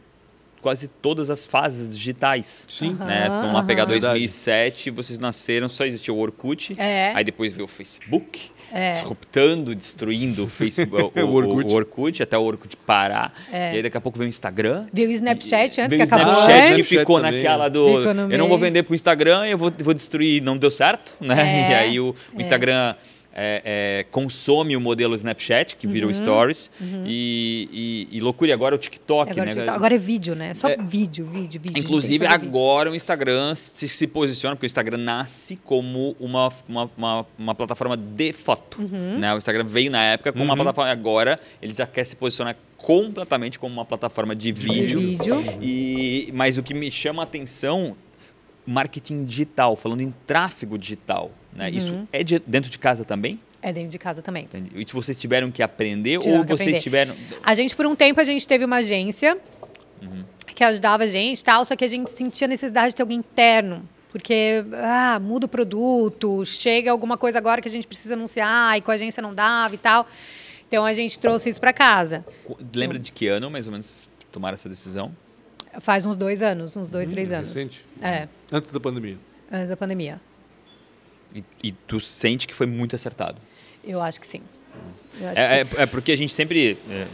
[0.60, 2.66] quase todas as fases digitais.
[2.68, 2.94] Sim.
[2.98, 3.26] Né?
[3.28, 3.90] Vamos lá pegar aham.
[3.92, 6.74] 2007, vocês nasceram, só existia o Orkut.
[6.78, 7.12] É.
[7.14, 8.88] Aí depois veio o Facebook, É.
[8.88, 11.72] disruptando, destruindo o Facebook, o, O o- Orkut.
[11.72, 13.32] o Orkut, até o Orkut parar.
[13.52, 13.72] É.
[13.72, 14.86] E aí daqui a pouco veio o Instagram.
[14.92, 16.32] Veio o Snapchat E- antes veio que o acabou.
[16.34, 16.60] Snapchat né?
[16.60, 17.32] que Snapchat ficou também.
[17.32, 20.70] naquela do Ficou eu não vou vender pro Instagram, eu vou, vou destruir, não deu
[20.70, 21.40] certo, né?
[21.40, 21.70] É.
[21.70, 22.94] E aí o, o Instagram
[23.34, 25.92] é, é, consome o modelo Snapchat, que Uhum.
[25.92, 26.70] virou Stories,
[27.06, 29.52] e, e, e loucura, e agora o TikTok, Agora, né?
[29.52, 30.52] TikTok- agora é vídeo, né?
[30.54, 30.76] Só É.
[30.76, 31.78] vídeo, vídeo, vídeo.
[31.80, 32.48] Inclusive, fazer vídeo.
[32.50, 37.54] agora o Instagram se, se posiciona, porque o Instagram nasce como uma, uma, uma, uma
[37.54, 38.80] plataforma de foto.
[38.82, 39.18] Uhum.
[39.18, 39.32] Né?
[39.34, 43.58] O Instagram veio na época como uma plataforma, agora ele já quer se posicionar completamente
[43.58, 44.98] como uma plataforma de vídeo.
[45.00, 45.44] vídeo.
[45.62, 47.96] E, mas o que me chama a atenção,
[48.66, 51.30] marketing digital, falando em tráfego digital.
[51.52, 51.68] Né?
[51.70, 51.76] Uhum.
[51.76, 53.40] Isso é de- dentro de casa também?
[53.62, 54.48] É dentro de casa também.
[54.74, 56.80] E vocês tiveram que aprender Tiveram ou que vocês aprender.
[56.80, 57.14] tiveram...
[57.42, 59.36] A gente, por um tempo, a gente teve uma agência
[60.00, 60.24] Uhum.
[60.54, 63.86] que ajudava a gente tal, só que a gente sentia necessidade de ter alguém interno.
[64.10, 68.80] Porque ah, muda o produto, chega alguma coisa agora que a gente precisa anunciar e
[68.80, 70.06] com a agência não dava e tal.
[70.66, 72.24] Então a gente trouxe isso para casa.
[72.74, 75.14] Lembra de que ano, mais ou menos, tomaram essa decisão?
[75.80, 77.52] Faz uns dois anos, uns dois, três anos.
[77.54, 77.84] Recente.
[78.02, 79.18] É, Antes da pandemia.
[79.52, 80.20] antes da pandemia.
[81.34, 83.40] E, e tu sente que foi muito acertado?
[83.84, 84.42] Eu acho que sim.
[85.36, 87.06] É, é, é porque a gente sempre é,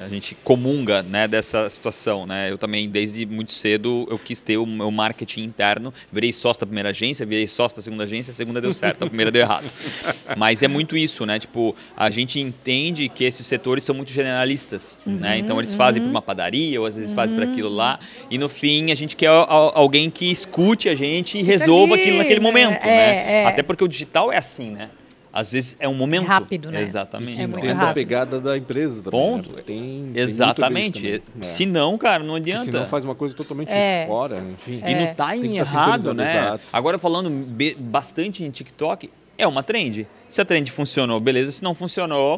[0.00, 2.50] a gente comunga né, dessa situação, né?
[2.50, 6.66] Eu também desde muito cedo eu quis ter o meu marketing interno, virei sócio da
[6.66, 9.70] primeira agência, virei sócio da segunda agência, a segunda deu certo, a primeira deu errado.
[10.36, 11.38] Mas é muito isso, né?
[11.38, 15.38] Tipo, a gente entende que esses setores são muito generalistas, né?
[15.38, 17.98] Então eles fazem para uma padaria ou às vezes fazem para aquilo lá
[18.30, 22.18] e no fim a gente quer al- alguém que escute a gente e resolva aquilo
[22.18, 22.46] naquele né?
[22.46, 23.32] momento, É, né?
[23.42, 23.46] é.
[23.46, 24.88] Até porque o digital é assim, né?
[25.32, 26.82] Às vezes é um momento rápido, né?
[26.82, 27.40] Exatamente.
[27.40, 27.94] É muito tem rápido.
[27.94, 29.20] pegada da empresa também.
[29.20, 29.50] Ponto.
[29.50, 29.62] Né?
[29.64, 31.08] Tem, tem a Exatamente.
[31.08, 31.40] isso também.
[31.40, 31.44] É.
[31.44, 32.64] Se não, cara, não Porque adianta.
[32.72, 34.06] senão faz uma coisa totalmente É.
[34.08, 34.78] fora, enfim.
[34.84, 35.06] E no É.
[35.06, 36.30] Tem timing que tá errado, né?
[36.30, 36.64] exato.
[36.72, 37.30] Agora falando
[37.78, 39.08] bastante em TikTok,
[39.38, 40.06] é uma trend.
[40.28, 41.52] Se a trend funcionou, beleza.
[41.52, 42.36] Se não funcionou,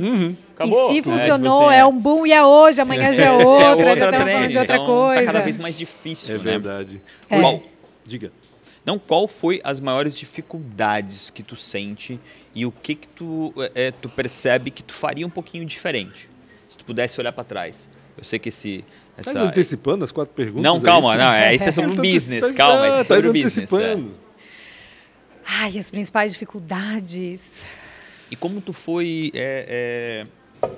[0.54, 0.90] acabou.
[0.90, 1.02] E se né?
[1.02, 4.04] Tipo funcionou, assim, é um boom e é hoje, amanhã já é é outra, já
[4.06, 5.20] estamos falando de outra então, coisa.
[5.20, 6.44] Tá cada vez mais difícil, É né?
[6.44, 7.02] verdade.
[7.30, 7.40] É.
[7.40, 7.62] Qual,
[8.04, 8.32] Diga.
[8.84, 12.18] Não, qual foi as maiores dificuldades que tu sente
[12.54, 16.28] e o que que tu, é, tu percebe que tu faria um pouquinho diferente?
[16.68, 17.88] Se tu pudesse olhar para trás.
[18.16, 18.84] Eu sei que esse...
[19.14, 20.62] Tá Essa, antecipando as quatro perguntas?
[20.64, 21.18] Não, é calma, isso?
[21.18, 23.28] não, é, isso é sobre o Tá- business, tá- calma, tá- isso é sobre tá
[23.28, 23.72] o business.
[23.72, 23.76] é.
[23.76, 24.14] antecipando.
[25.46, 27.62] Ai, as principais dificuldades.
[28.30, 30.26] E como tu foi é,
[30.62, 30.68] é,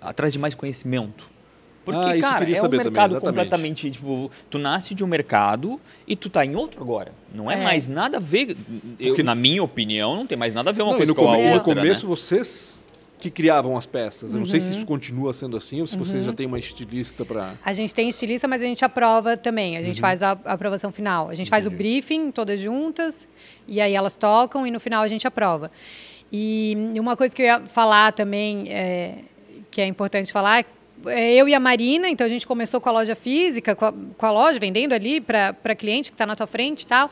[0.00, 1.28] atrás de mais conhecimento?
[1.86, 3.20] Porque, Ah, cara, é um também, mercado exatamente.
[3.20, 7.12] completamente, tipo, tu nasce de um mercado e tu tá em outro agora.
[7.32, 7.62] Não é, É.
[7.62, 8.56] mais nada a ver,
[8.98, 11.28] eu, Porque- na minha opinião, não tem mais nada a ver uma Não, coisa com
[11.28, 12.10] a outra, no começo né?
[12.10, 12.76] vocês
[13.20, 14.34] que criavam as peças.
[14.34, 14.76] Eu não sei se Uhum.
[14.78, 17.54] isso continua sendo assim ou se vocês já têm uma estilista para.
[17.64, 19.76] A gente tem estilista, mas a gente aprova também.
[19.76, 21.28] A gente faz a, aprovação final.
[21.30, 21.82] A gente faz o Entendi.
[21.84, 23.28] briefing, todas juntas,
[23.68, 25.70] e aí elas tocam e no final a gente aprova.
[26.32, 29.18] E uma coisa que eu ia falar também, é,
[29.70, 30.64] que é importante falar, é
[31.08, 34.26] eu e a Marina, então a gente começou com a loja física, com a, com
[34.26, 37.10] a loja, vendendo ali para cliente que está na tua frente e tal.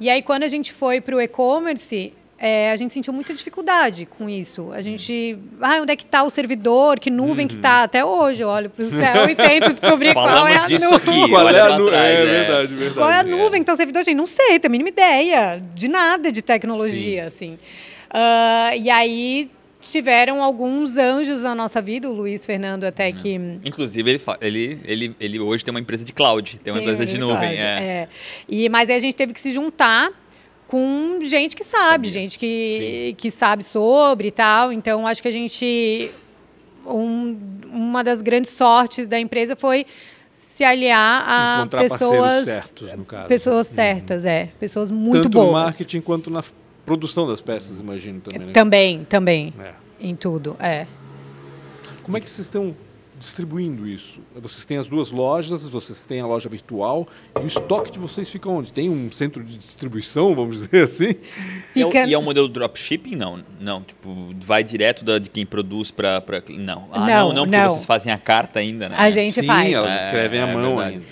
[0.00, 4.04] E aí, quando a gente foi para o e-commerce, é, a gente sentiu muita dificuldade
[4.04, 4.70] com isso.
[4.72, 5.38] A gente.
[5.58, 7.00] Ah, onde é que está o servidor?
[7.00, 7.82] Que nuvem que está?
[7.84, 11.22] Até hoje eu olho para o céu e tento descobrir qual é a disso nuvem.
[11.22, 11.30] aqui.
[11.30, 12.26] Qual é a pra nu- trás, É é.
[12.26, 12.94] verdade, verdade.
[12.94, 14.04] Qual é a nuvem que está o servidor?
[14.04, 17.58] Gente, não sei, tenho a mínima ideia de nada de tecnologia, assim.
[18.10, 19.50] Ah, e aí
[19.90, 23.34] tiveram alguns anjos na nossa vida, o Luiz Fernando até que...
[23.64, 27.12] Inclusive, ele, ele, ele, ele hoje tem uma empresa de cloud, tem uma Tem, empresa
[27.12, 27.50] de nuvem.
[27.50, 27.62] É.
[27.62, 28.08] é.
[28.48, 30.10] E, mas aí a gente teve que se juntar
[30.66, 34.72] com gente que sabe, gente que, que sabe sobre e tal.
[34.72, 36.10] Então, acho que a gente...
[36.84, 37.38] um-
[37.70, 39.84] uma das grandes sortes da empresa foi
[40.30, 42.44] se aliar a Encontrar parceiros pessoas...
[42.44, 43.28] certos, no caso.
[43.28, 44.48] Pessoas certas, é.
[44.58, 45.46] Pessoas muito Tanto boas.
[45.46, 46.42] no marketing quanto na
[46.86, 48.46] produção das peças, imagino também.
[48.46, 48.52] Né?
[48.52, 49.54] Também, também.
[49.60, 49.72] É.
[50.00, 50.86] Em tudo, é.
[52.02, 52.74] Como é que vocês estão
[53.18, 54.20] distribuindo isso?
[54.36, 57.08] Vocês têm as duas lojas, vocês têm a loja virtual
[57.40, 58.72] e o estoque de vocês fica onde?
[58.72, 61.14] Tem um centro de distribuição, vamos dizer assim?
[61.74, 63.16] E é o- Fica- E é o modelo dropshipping?
[63.16, 63.82] Não, não.
[63.82, 66.22] Tipo, vai direto da, de quem produz para.
[66.50, 66.86] Não.
[66.92, 67.70] Ah, não, Não, não, porque não.
[67.70, 68.96] vocês fazem a carta ainda, né?
[68.98, 69.72] A gente Sim, faz.
[69.72, 70.94] elas É, escrevem à é mão verdade.
[70.96, 71.06] ainda.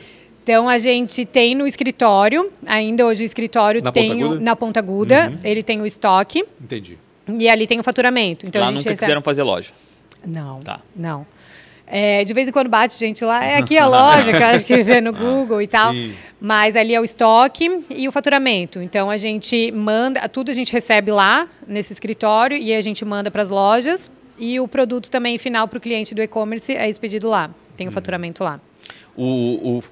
[0.44, 4.54] Então a gente tem no escritório, ainda hoje o escritório Na tem Ponta o- na
[4.54, 6.98] Ponta Aguda, ele tem o estoque Entendi.
[7.38, 8.44] e ali tem o faturamento.
[8.46, 9.70] Então Lá a gente nunca recebe- quiseram fazer loja.
[10.26, 10.80] Não, Tá.
[10.94, 11.26] não.
[11.86, 14.64] É, de vez em quando bate gente lá, é aqui a loja, que eu acho
[14.66, 15.92] que vê no Google e tal.
[15.92, 16.14] Sim.
[16.38, 18.82] Mas ali é o estoque e o faturamento.
[18.82, 23.30] Então a gente manda, tudo a gente recebe lá nesse escritório e a gente manda
[23.30, 24.10] para as lojas.
[24.38, 27.50] E o produto também final para o cliente do e-commerce é expedido lá.
[27.78, 28.60] Tem o faturamento lá.
[29.16, 29.84] O, o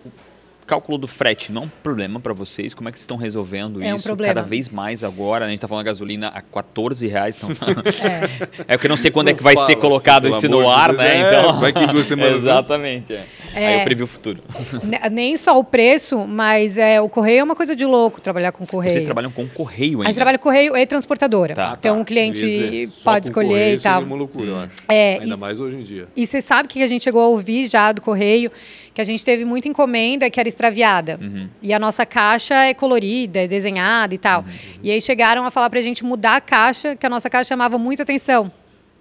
[0.66, 2.72] cálculo do frete não é um problema para vocês?
[2.74, 4.04] Como é que vocês estão resolvendo É um isso?
[4.06, 4.34] problema.
[4.34, 5.46] Cada vez mais agora, né?
[5.46, 7.36] a gente está falando gasolina a 14 reais.
[7.36, 7.50] Então...
[8.02, 8.74] É.
[8.74, 10.48] é porque eu não sei quando é Não que vai ser assim, colocado pelo isso
[10.48, 10.98] no de ar, Deus.
[11.02, 11.16] né?
[11.16, 11.60] É, Então...
[11.60, 12.50] vai que em duas semanas, né?
[12.50, 13.12] Exatamente.
[13.14, 13.24] é.
[13.54, 13.80] Aí É.
[13.80, 14.42] eu previ o futuro.
[14.82, 18.52] Ne- Nem só o preço, mas é, o correio é uma coisa de louco trabalhar
[18.52, 18.92] com correio.
[18.92, 20.04] Vocês trabalham com correio ainda?
[20.04, 21.54] A gente trabalha com correio e transportadora.
[21.54, 21.76] Tá.
[21.78, 23.92] então Tá, o cliente dizer, pode escolher correio e tal.
[23.94, 24.72] seria uma loucura, eu acho.
[24.88, 26.08] É, Ainda e- mais hoje em dia.
[26.16, 28.50] E você sabe que a gente chegou a ouvir já do correio
[28.94, 31.18] que a gente teve muita encomenda que era extraviada.
[31.62, 34.44] E a nossa caixa é colorida, é desenhada e tal.
[34.82, 37.78] E aí chegaram a falar pra gente mudar a caixa, que a nossa caixa chamava
[37.78, 38.52] muita atenção.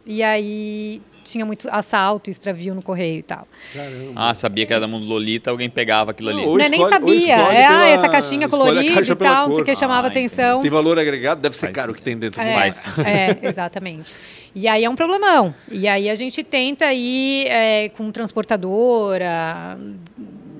[0.05, 3.47] E aí tinha muito assalto, extravio no correio e tal.
[3.73, 4.11] Caramba.
[4.15, 6.45] Ah, sabia que era da Mundo Lolita, alguém pegava aquilo ali.
[6.45, 7.35] Não, é nem escolhe- ou sabia.
[7.35, 10.09] É, ah, pela- essa caixinha colorida caixa e tal, não sei o que chamava Ah,
[10.11, 10.25] entendi.
[10.27, 10.61] atenção.
[10.61, 12.85] Tem valor agregado, deve ser Faz caro o que tem dentro É, do Faz.
[13.05, 14.13] é, exatamente.
[14.53, 15.53] E aí é um problemão.
[15.71, 19.77] E aí a gente tenta ir é, com transportadora,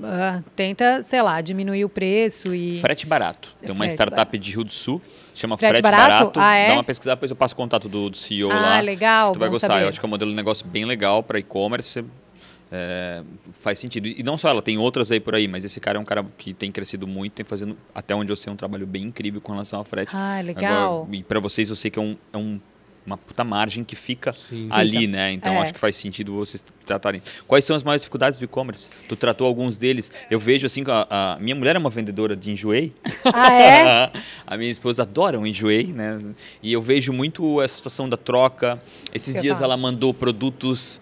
[0.04, 2.80] ah, tenta, sei lá, diminuir o preço e.
[2.80, 3.56] Frete barato.
[3.62, 5.02] Tem uma Frete startup de Rio do Sul,
[5.36, 6.10] chama Frete Frete, barato?
[6.10, 6.40] Barato.
[6.40, 6.68] Ah, é?
[6.68, 8.80] Dá uma pesquisada, depois eu passo o contato do, do CEO Ah, lá.
[8.80, 9.68] legal, Acho que tu vai gostar.
[9.68, 9.84] saber.
[9.84, 12.04] Eu acho que é um modelo de negócio bem legal para e-commerce.
[12.72, 13.22] é,
[13.60, 14.08] faz sentido.
[14.08, 16.26] E não só ela, tem outras aí por aí, mas esse cara é um cara
[16.38, 19.52] que tem crescido muito, tem fazendo, até onde eu sei, um trabalho bem incrível com
[19.52, 20.16] relação ao frete.
[20.16, 21.02] Ah, legal.
[21.04, 22.62] Agora, e para vocês, eu sei que é, um, é um-
[23.06, 24.68] uma puta margem que fica Sim.
[24.70, 25.12] ali, Fica.
[25.12, 25.32] né?
[25.32, 25.58] Então É.
[25.60, 27.22] acho que faz sentido vocês tratarem.
[27.48, 28.88] Quais são as maiores dificuldades do e-commerce?
[29.10, 30.12] Tu tratou alguns deles.
[30.30, 32.94] Eu vejo assim, a, a minha mulher é uma vendedora de enjoei.
[33.34, 34.12] Ah, é?
[34.46, 36.22] a minha esposa adora um enjoei, né?
[36.62, 38.82] E eu vejo muito a situação da troca.
[39.14, 41.02] Esses dias ela mandou produtos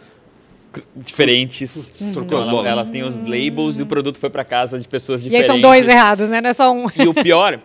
[0.96, 1.92] diferentes.
[2.14, 5.22] Trocou as ela, ela tem os labels e o produto foi para casa de pessoas
[5.22, 5.48] E aí diferentes.
[5.52, 6.42] são dois errados, né?
[6.42, 6.86] Não é só um.
[6.96, 7.60] E o pior,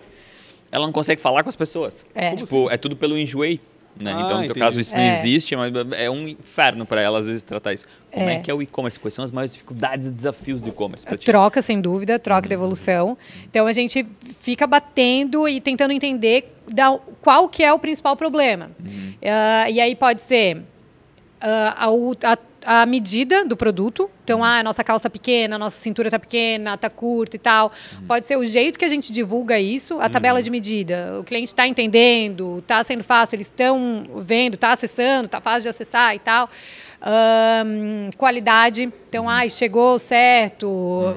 [0.73, 2.05] ela não consegue falar com as pessoas.
[2.15, 2.35] É.
[2.35, 3.61] Tipo, é tudo pelo enjoei.
[3.99, 4.13] Né?
[4.13, 5.13] Ah, então, no teu caso, isso não É.
[5.13, 7.87] existe, mas é um inferno para ela, às vezes, tratar isso.
[8.11, 8.39] Como é, É.
[8.41, 8.99] que é o e-commerce?
[8.99, 11.25] Quais são as maiores dificuldades e desafios do e-commerce para ti?
[11.27, 13.17] Troca, sem dúvida, troca de evolução.
[13.49, 14.05] Então a gente
[14.41, 18.71] fica batendo e tentando entender da- qual que é o principal problema.
[19.25, 20.63] Ah, e aí pode ser
[21.41, 24.11] ah, a, a- a medida do produto.
[24.25, 27.39] Então, ah, a nossa calça está pequena, a nossa cintura está pequena, está curta e
[27.39, 27.73] tal.
[28.07, 31.19] Pode ser o jeito que a gente divulga isso, a tabela de medida.
[31.21, 35.69] O cliente está entendendo, está sendo fácil, eles estão vendo, está acessando, está fácil de
[35.69, 36.49] acessar e tal.
[37.03, 38.91] Ahn, qualidade.
[39.09, 41.15] Então, ai, chegou certo,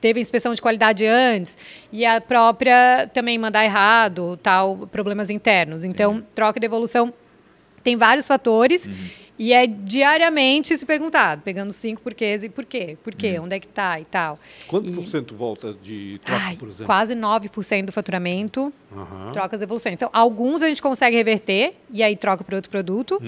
[0.00, 1.56] teve inspeção de qualidade antes.
[1.92, 5.84] E a própria também mandar errado, tal, problemas internos.
[5.84, 7.14] Então, troca de evolução
[7.84, 8.88] tem vários fatores
[9.38, 12.96] e é diariamente se perguntar, pegando cinco porquês e por quê?
[13.04, 13.38] Por quê?
[13.38, 14.38] Onde é que tá e tal.
[14.66, 16.86] Quanto E- por cento volta de troca, Ai, por exemplo?
[16.86, 19.30] quase 9% do faturamento, Aham.
[19.32, 19.94] trocas e evoluções.
[19.94, 23.20] Então, alguns a gente consegue reverter e aí troca para outro produto,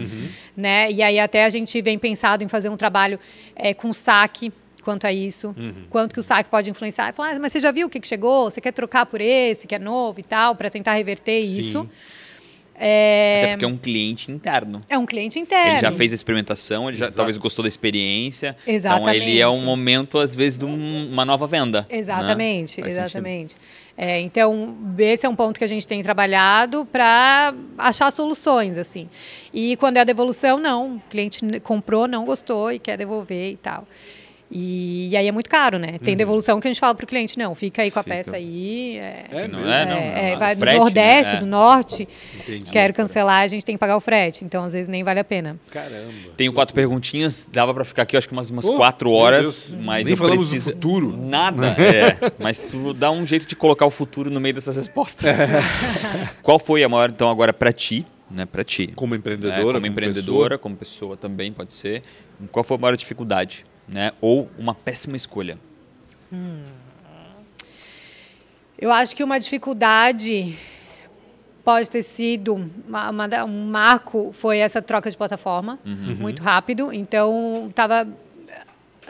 [0.57, 0.91] né?
[0.91, 3.19] E aí até a gente vem pensado em fazer um trabalho
[3.55, 4.53] eh, com saque
[4.83, 5.55] quanto a isso,
[5.91, 7.13] quanto que o saque pode influenciar.
[7.13, 8.51] Falar, ah, mas você já viu o que, que chegou?
[8.51, 11.59] Você quer trocar por esse que é novo e tal, para tentar reverter Sim.
[11.59, 11.89] isso.
[12.83, 14.83] Até É, porque é um cliente interno.
[14.89, 15.73] é um cliente interno.
[15.73, 17.17] Ele já fez a experimentação, ele já Exato.
[17.19, 18.57] talvez gostou da experiência.
[18.63, 19.17] Então Exatamente.
[19.19, 21.83] ele é um momento, às vezes, de um- uma nova venda.
[21.91, 21.99] né?
[21.99, 23.55] Exatamente, Faz exatamente.
[23.99, 29.11] É, então, esse é um ponto que a gente tem trabalhado para achar soluções, assim.
[29.53, 30.97] E quando é a devolução, não.
[30.97, 33.85] O cliente comprou, não gostou e quer devolver e tal.
[34.53, 35.97] E, e aí é muito caro, né?
[36.03, 38.05] Tem devolução que a gente fala para o cliente, não, fica aí com a Uhum.
[38.05, 38.17] Fica.
[38.17, 38.97] peça aí.
[38.99, 39.97] É, É Não é, não.
[39.97, 41.37] é, não, vai frete, do Nordeste, né?
[41.39, 41.41] É.
[41.41, 42.09] do Norte,
[42.41, 42.71] Entendi.
[42.73, 44.45] quero cancelar, a gente tem que pagar o frete.
[44.45, 45.57] Então, às vezes, nem vale a pena.
[45.71, 46.13] Caramba.
[46.37, 49.73] Tenho quatro perguntinhas, dava para ficar aqui, eu acho que umas, umas Oh, quatro horas,
[49.81, 50.73] mas Nem eu falamos do preciso...
[50.73, 51.17] futuro.
[51.17, 52.33] Nada, é.
[52.39, 55.37] Mas tu dá um jeito de colocar o futuro no meio dessas respostas.
[56.43, 58.89] Qual foi a maior, então, agora para ti, né, para ti?
[58.95, 62.03] Como né, empreendedora, como como empreendedora, como pessoa também pode ser.
[62.51, 64.13] Qual foi a maior dificuldade, né?
[64.21, 65.59] Ou uma péssima escolha?
[68.79, 70.57] Eu acho que uma dificuldade
[71.65, 72.55] pode ter sido
[72.89, 75.79] uma- uma um marco foi essa troca de plataforma
[76.19, 76.93] muito rápido.
[76.93, 78.09] Então estava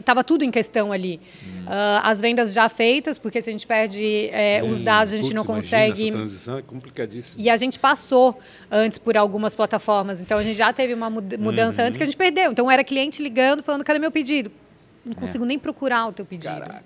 [0.04, 1.20] tava tudo em questão ali.
[1.66, 5.26] Ah, as vendas já feitas, porque se a gente perde é, os dados, a gente
[5.26, 6.04] Putz, não consegue.
[6.08, 7.44] Essa transição é complicadíssima.
[7.44, 11.36] E a gente passou antes por algumas plataformas, então a gente já teve uma muda-
[11.36, 12.50] mudança antes que a gente perdeu.
[12.50, 14.50] Então era cliente ligando, falando: cadê meu pedido?
[15.04, 16.52] Não consigo nem procurar o teu pedido.
[16.52, 16.82] Caraca.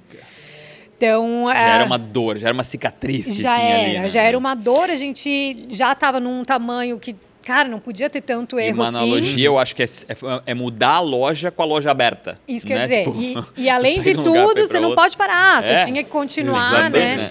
[0.97, 3.99] Então, Já é, era uma dor, já era uma cicatriz que já tinha era, ali.
[3.99, 4.09] né?
[4.09, 8.21] já era uma dor, a gente já estava num tamanho que, cara, não podia ter
[8.21, 8.97] tanto E erro uma assim.
[8.99, 12.39] analogia, eu acho que é, é- é mudar a loja com a loja aberta.
[12.47, 12.75] Isso né?
[12.75, 13.21] quer dizer, Tipo,
[13.57, 15.03] e, e além de lugar tudo, você não outro.
[15.03, 17.17] pode parar, É, você tinha que continuar, né?
[17.17, 17.31] né?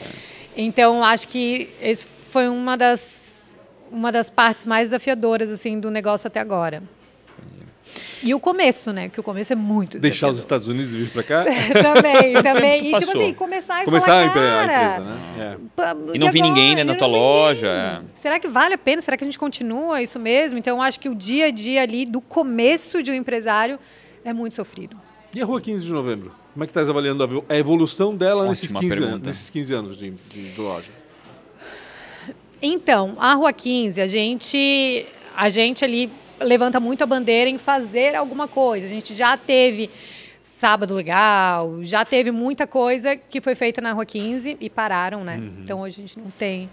[0.56, 3.56] Então, acho que esse foi uma das,
[3.90, 6.84] uma das partes mais desafiadoras, assim, do negócio até agora.
[8.24, 9.10] E o começo, né?
[9.10, 10.40] Que o começo é muito Deixar os.
[10.40, 11.46] Estados Unidos e vir para cá?
[11.84, 12.82] também, também.
[12.82, 15.58] Tu E, tipo assim, começar e Começar a falar, a cara, empresa, né?
[16.12, 16.16] É.
[16.16, 18.10] E não vi ninguém, né, na tua loja, ninguém.
[18.16, 18.20] é.
[18.20, 19.02] Será que vale a pena?
[19.02, 20.58] Será que a gente continua isso mesmo?
[20.58, 23.78] Então, acho que o dia a dia ali, do começo de um empresário,
[24.24, 24.96] é muito sofrido.
[25.36, 26.32] E a Rua 15 de Novembro?
[26.54, 29.28] Como é que estás avaliando a vo- a evolução dela nesses Ótima 15, anos, pergunta.
[29.28, 30.92] nesses 15 anos de, de- de loja?
[32.62, 35.06] Então, a Rua 15, a gente,
[35.36, 36.10] a gente ali
[36.44, 38.86] levanta muito a bandeira em fazer alguma coisa.
[38.86, 39.90] A gente já teve
[40.42, 45.42] Sábado Legal, já teve muita coisa que foi feita na Rua 15 e pararam, né?
[45.62, 46.70] Então, hoje a gente não tem.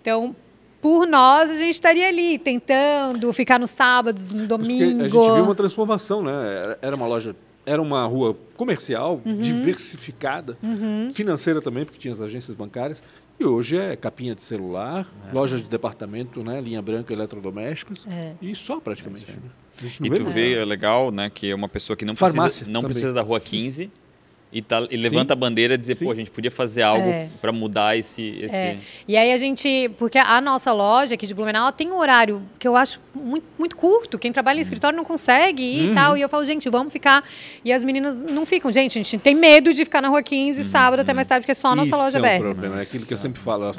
[0.00, 0.34] Então,
[0.82, 5.00] por nós, a gente estaria ali tentando ficar nos sábados, no Porque domingo.
[5.04, 6.76] a gente viu uma transformação, né?
[6.82, 7.34] Era- uma loja,
[7.64, 9.40] era uma rua comercial, Uhum.
[9.40, 10.56] diversificada,
[11.12, 13.02] financeira também, porque tinha as agências bancárias.
[13.38, 15.32] E hoje é capinha de celular, É.
[15.34, 16.60] loja de departamento, né?
[16.60, 18.06] linha branca, eletrodomésticos.
[18.08, 18.32] É.
[18.40, 19.30] E só praticamente.
[19.30, 19.38] né?
[19.82, 22.40] Gente não E tu vê, é legal, né, que é uma pessoa que não Farmácia
[22.64, 22.94] precisa, não também.
[22.94, 23.90] precisa da rua 15
[24.52, 26.04] e, tá, e levanta a bandeira e dizer, Sim.
[26.06, 27.28] pô, a gente podia fazer algo É.
[27.42, 28.54] para mudar esse, esse...
[28.56, 28.78] É.
[29.06, 32.40] E aí a gente, porque a nossa loja aqui de Blumenau ela tem um horário
[32.58, 34.18] que eu acho muito, muito curto.
[34.18, 36.16] Quem trabalha em escritório não consegue ir e tal.
[36.16, 37.24] E eu falo, gente, vamos ficar.
[37.64, 38.72] E as meninas não ficam.
[38.72, 41.52] Gente, a gente tem medo de ficar na rua 15 sábado até mais tarde, porque
[41.52, 42.44] é só a nossa Isso loja é um aberta.
[42.44, 43.74] problema, é aquilo que eu sempre falo.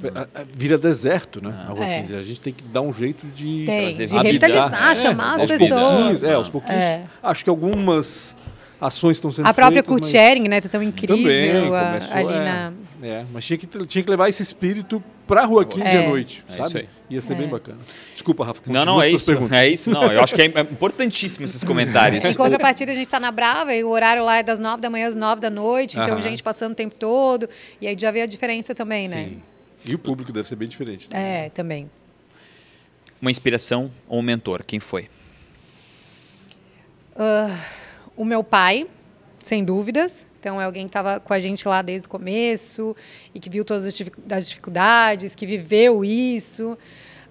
[0.53, 1.55] Vira deserto, né?
[1.67, 1.99] A rua É.
[2.01, 2.15] 15.
[2.15, 3.63] A gente tem que dar um jeito de.
[3.65, 5.69] Tem, de revitalizar, É, chamar as aos pessoas.
[5.87, 6.83] pouquinhos, é, aos pouquinhos.
[6.83, 7.03] É.
[7.23, 8.35] Acho que algumas
[8.79, 10.61] ações estão sendo A própria feitas, mas- né?
[10.61, 12.73] Tá tão incrível Também, a- começou, ali é, na.
[13.03, 16.05] é, mas tinha que, tinha que levar esse espírito pra Rua 15 É.
[16.05, 16.67] à noite, É sabe?
[16.67, 16.89] isso aí.
[17.09, 17.35] Ia ser É.
[17.37, 17.79] bem bacana.
[18.13, 18.61] Desculpa, Rafa.
[18.65, 19.25] Não, não, é isso.
[19.25, 19.57] perguntas.
[19.57, 20.11] É isso, não.
[20.11, 22.23] Eu acho que é é importantíssimo esses comentários.
[22.23, 24.89] Em contrapartida, a gente está na Brava e o horário lá é das nove da
[24.89, 26.21] manhã às nove da noite, então Aham.
[26.21, 27.49] gente passando o tempo todo.
[27.81, 29.25] E aí já vê a diferença também, né?
[29.29, 29.41] Sim.
[29.85, 31.09] E o público deve ser bem diferente.
[31.11, 31.45] né?
[31.45, 31.89] É, também.
[33.21, 35.09] Uma inspiração ou um mentor, quem foi?
[38.17, 38.87] O meu pai,
[39.37, 40.27] sem dúvidas.
[40.39, 42.95] Então, é alguém que estava com a gente lá desde o começo
[43.33, 46.77] e que viu todas as dific- as dificuldades, que viveu isso.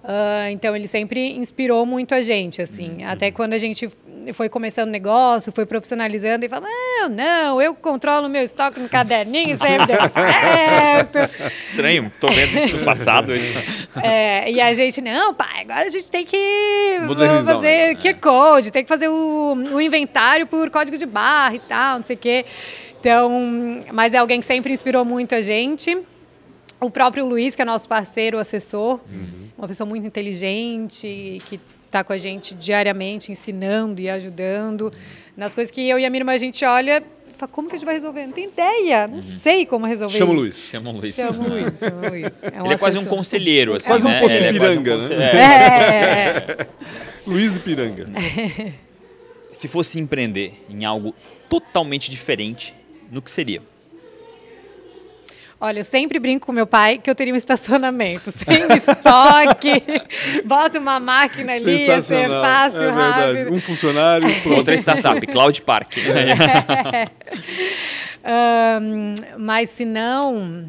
[0.03, 3.03] Ah, então, ele sempre inspirou muito a gente, assim.
[3.03, 3.89] Até quando a gente
[4.33, 8.79] foi começando o negócio, foi profissionalizando e falava, não, não, eu controlo o meu estoque
[8.79, 11.17] no caderninho, sempre deu certo.
[11.59, 13.35] Estranho, tô vendo isso no passado.
[13.35, 13.53] Isso.
[14.03, 16.37] É, e a gente, não, pai, agora a gente tem que
[17.45, 21.59] fazer negócio, QR Code, tem que fazer o, o inventário por código de barra e
[21.59, 22.45] tal, não sei o quê.
[22.99, 23.29] Então,
[23.93, 25.97] mas é alguém que sempre inspirou muito a gente.
[26.79, 28.99] O próprio Luiz, que é nosso parceiro, assessor,
[29.57, 34.91] uma pessoa muito inteligente, que está com a gente diariamente, ensinando e ajudando
[35.35, 37.75] nas coisas que eu e a minha irmã a gente olha e fala, como que
[37.75, 38.25] a gente vai resolver?
[38.27, 40.41] Não tem ideia, não sei como resolver Chama o isso.
[40.43, 40.57] Luiz.
[40.69, 41.15] Chama o Luiz.
[41.15, 42.31] Chama o Luiz, chama o Luiz.
[42.43, 43.17] É um Ele é quase um assessor.
[43.17, 44.19] conselheiro, assim, Quase um né?
[44.19, 45.31] posto Ele é quase um Ipiranga, conse- né?
[45.35, 46.55] é.
[46.61, 46.67] É.
[47.25, 48.05] Luiz e Piranga.
[49.51, 51.15] Se fosse empreender em algo
[51.49, 52.75] totalmente diferente,
[53.11, 53.61] no que seria?
[55.59, 58.45] Olha, eu sempre brinco com meu pai que eu teria um estacionamento sem
[58.75, 59.81] estoque,
[60.45, 62.43] bota uma máquina ali, ia ser Sensacional.
[62.43, 63.37] fácil, é verdade.
[63.39, 63.55] rápido.
[63.55, 64.27] Um funcionário.
[64.55, 65.93] Outra startup, Cloud Park.
[68.23, 70.67] Ahn, mas se não,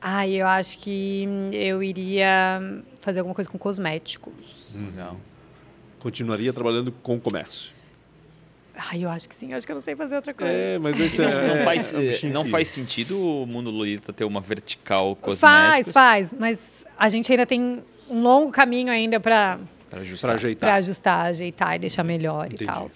[0.00, 2.60] ai, eu acho que eu iria
[3.00, 4.94] fazer alguma coisa com cosméticos.
[4.96, 5.16] Não.
[6.00, 7.70] Continuaria trabalhando com o comércio.
[8.90, 10.52] Ai, eu acho que sim, eu acho que eu não sei fazer outra coisa.
[10.52, 11.24] É, mas esse é.
[11.24, 15.92] Não, é- faz, é não faz sentido o mundo Lolita ter uma vertical cosméticos faz,
[15.92, 19.58] faz, mas a gente ainda tem um longo caminho ainda para
[19.88, 20.34] para ajustar.
[20.34, 20.68] ajeitar.
[20.70, 22.64] para ajustar, ajeitar e deixar melhor Entendi.
[22.64, 22.90] e tal.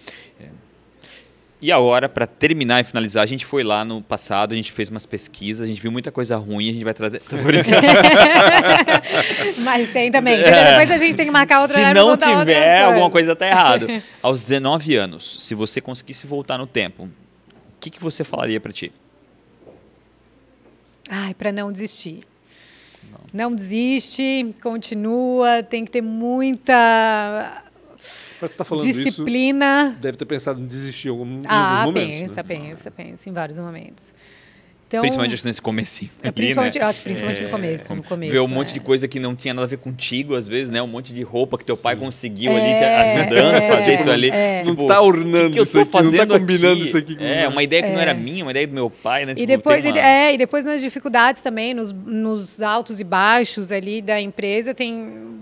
[1.60, 4.90] E agora, para terminar e finalizar, a gente foi lá no passado, a gente fez
[4.90, 7.20] umas pesquisas, a gente viu muita coisa ruim, a gente vai trazer.
[7.22, 7.86] Tô brincando.
[9.64, 10.36] Mas tem também.
[10.36, 13.86] Depois a gente tem que marcar outra Se não tiver, alguma coisa tá errado.
[14.22, 17.10] Aos 19 anos, se você conseguisse voltar no tempo, o
[17.80, 18.92] que, que você falaria para ti?
[21.08, 22.20] Ai, para não desistir.
[23.32, 23.54] Não.
[23.54, 27.62] desiste, continua, tem que ter muita
[28.40, 29.96] Tu tá falando isso, disciplina.
[30.00, 32.20] deve ter pensado em desistir em algum, Ah, alguns momentos.
[32.20, 32.42] pensa, né?
[32.42, 34.12] pensa, pensa, em vários momentos.
[34.88, 36.12] Então, Principalmente nesse comecinho.
[36.22, 36.84] é, ali, principalmente, né?
[36.84, 37.92] acho principalmente no começo.
[37.96, 38.74] No começo Ver um monte é.
[38.74, 40.80] de coisa que não tinha nada a ver contigo, às vezes, né?
[40.80, 43.94] Um monte de roupa que teu pai conseguiu ali, É, te ajudando a fazer é,
[43.96, 44.30] isso ali.
[44.30, 44.62] é.
[44.64, 46.82] Não Tipo, tá ornando que que isso aqui, não tá combinando aqui?
[46.84, 49.26] isso aqui com É, uma ideia que não era minha, uma ideia do meu pai,
[49.26, 49.32] né?
[49.32, 53.00] E Tipo, depois, tem ele, uma- é, e depois nas dificuldades também, nos, nos altos
[53.00, 55.35] e baixos ali da empresa, tem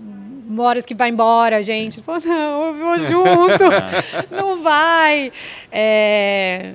[0.61, 2.01] horas que vai embora, gente.
[2.01, 3.63] Fala, não, eu vou junto,
[4.31, 5.31] não vai.
[5.71, 6.73] É,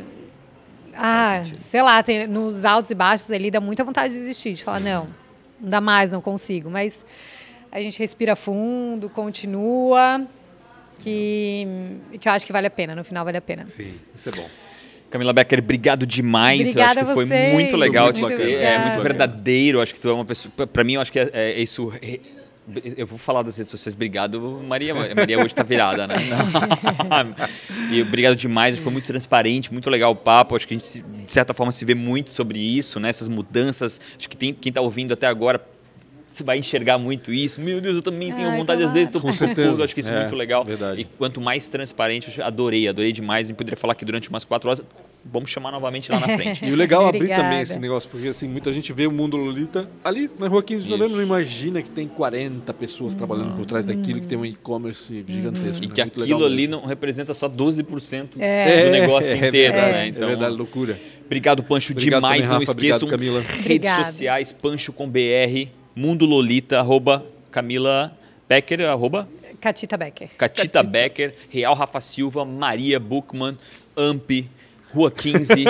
[0.95, 4.65] ah, sei lá, tem, nos altos e baixos ali dá muita vontade de desistir, de
[4.65, 5.09] falar, não,
[5.61, 6.71] não dá mais, não consigo.
[6.71, 7.05] Mas
[7.73, 10.27] a gente respira fundo, continua,
[10.99, 11.67] que,
[12.19, 13.65] que eu acho que vale a pena, no final vale a pena.
[13.69, 14.47] Sim, isso é bom.
[15.11, 16.61] Camila Becker, obrigado demais.
[16.61, 18.53] Obrigada eu acho que foi muito legal Muito te ter.
[18.59, 19.81] É muito verdadeiro.
[19.81, 20.53] Acho que tu é uma pessoa.
[20.69, 21.93] Pra mim, eu acho que é, é isso.
[22.97, 23.95] Eu vou falar das redes sociais.
[23.95, 24.95] Obrigado, Maria.
[24.95, 26.15] Maria hoje tá virada, né?
[27.91, 28.79] e obrigado demais.
[28.79, 30.57] Foi muito transparente, muito legal o papo.
[30.57, 33.09] Acho que a gente, de certa forma, se vê muito sobre isso, né?
[33.11, 34.01] Essas mudanças.
[34.19, 35.61] Acho que tem, quem tá ouvindo até agora
[36.31, 37.61] você vai enxergar muito isso.
[37.61, 39.73] Meu Deus, eu também tenho Ai, vontade, às vezes, tô Com certeza.
[39.73, 39.83] tudo.
[39.83, 40.65] Acho que isso é, É, muito legal.
[40.65, 41.01] verdade.
[41.01, 43.49] E quanto mais transparente, eu adorei, adorei demais.
[43.49, 44.85] Gente poderia falar aqui durante umas quatro horas.
[45.23, 46.65] Vamos chamar novamente lá na frente.
[46.65, 49.37] E o legal é abrir também esse negócio, porque assim, muita gente vê o mundo
[49.37, 53.67] Lolita ali na rua 15 de novembro, não imagina que tem 40 pessoas trabalhando por
[53.67, 55.85] trás daquilo, que tem um e-commerce gigantesco.
[55.85, 55.95] E né?
[55.95, 56.81] que Muito aquilo ali mesmo.
[56.81, 58.85] não representa só 12% É.
[58.87, 60.07] do negócio É, é inteiro, verdade, né?
[60.09, 60.99] Então, é verdade, loucura.
[61.27, 62.41] obrigado, Pancho, Obrigado demais.
[62.43, 62.73] também, não Rafa.
[62.73, 63.41] esqueçam, Obrigado, Camila.
[63.41, 64.05] redes Obrigada.
[64.07, 68.17] sociais, Pancho com BR, Mundo Lolita, arroba Camila
[68.49, 69.29] Becker, arroba
[69.61, 70.31] Catita Becker.
[70.39, 73.59] Catita Becker, Real Rafa Silva, Maria Buchmann,
[73.97, 74.31] Amp,
[74.93, 75.65] Rua 15,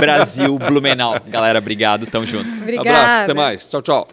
[0.00, 1.16] Brasil, Blumenau.
[1.28, 2.48] Galera, obrigado, tamo junto.
[2.58, 2.90] Obrigada.
[2.90, 3.66] Abraço, até mais.
[3.66, 4.08] Tchau, tchau.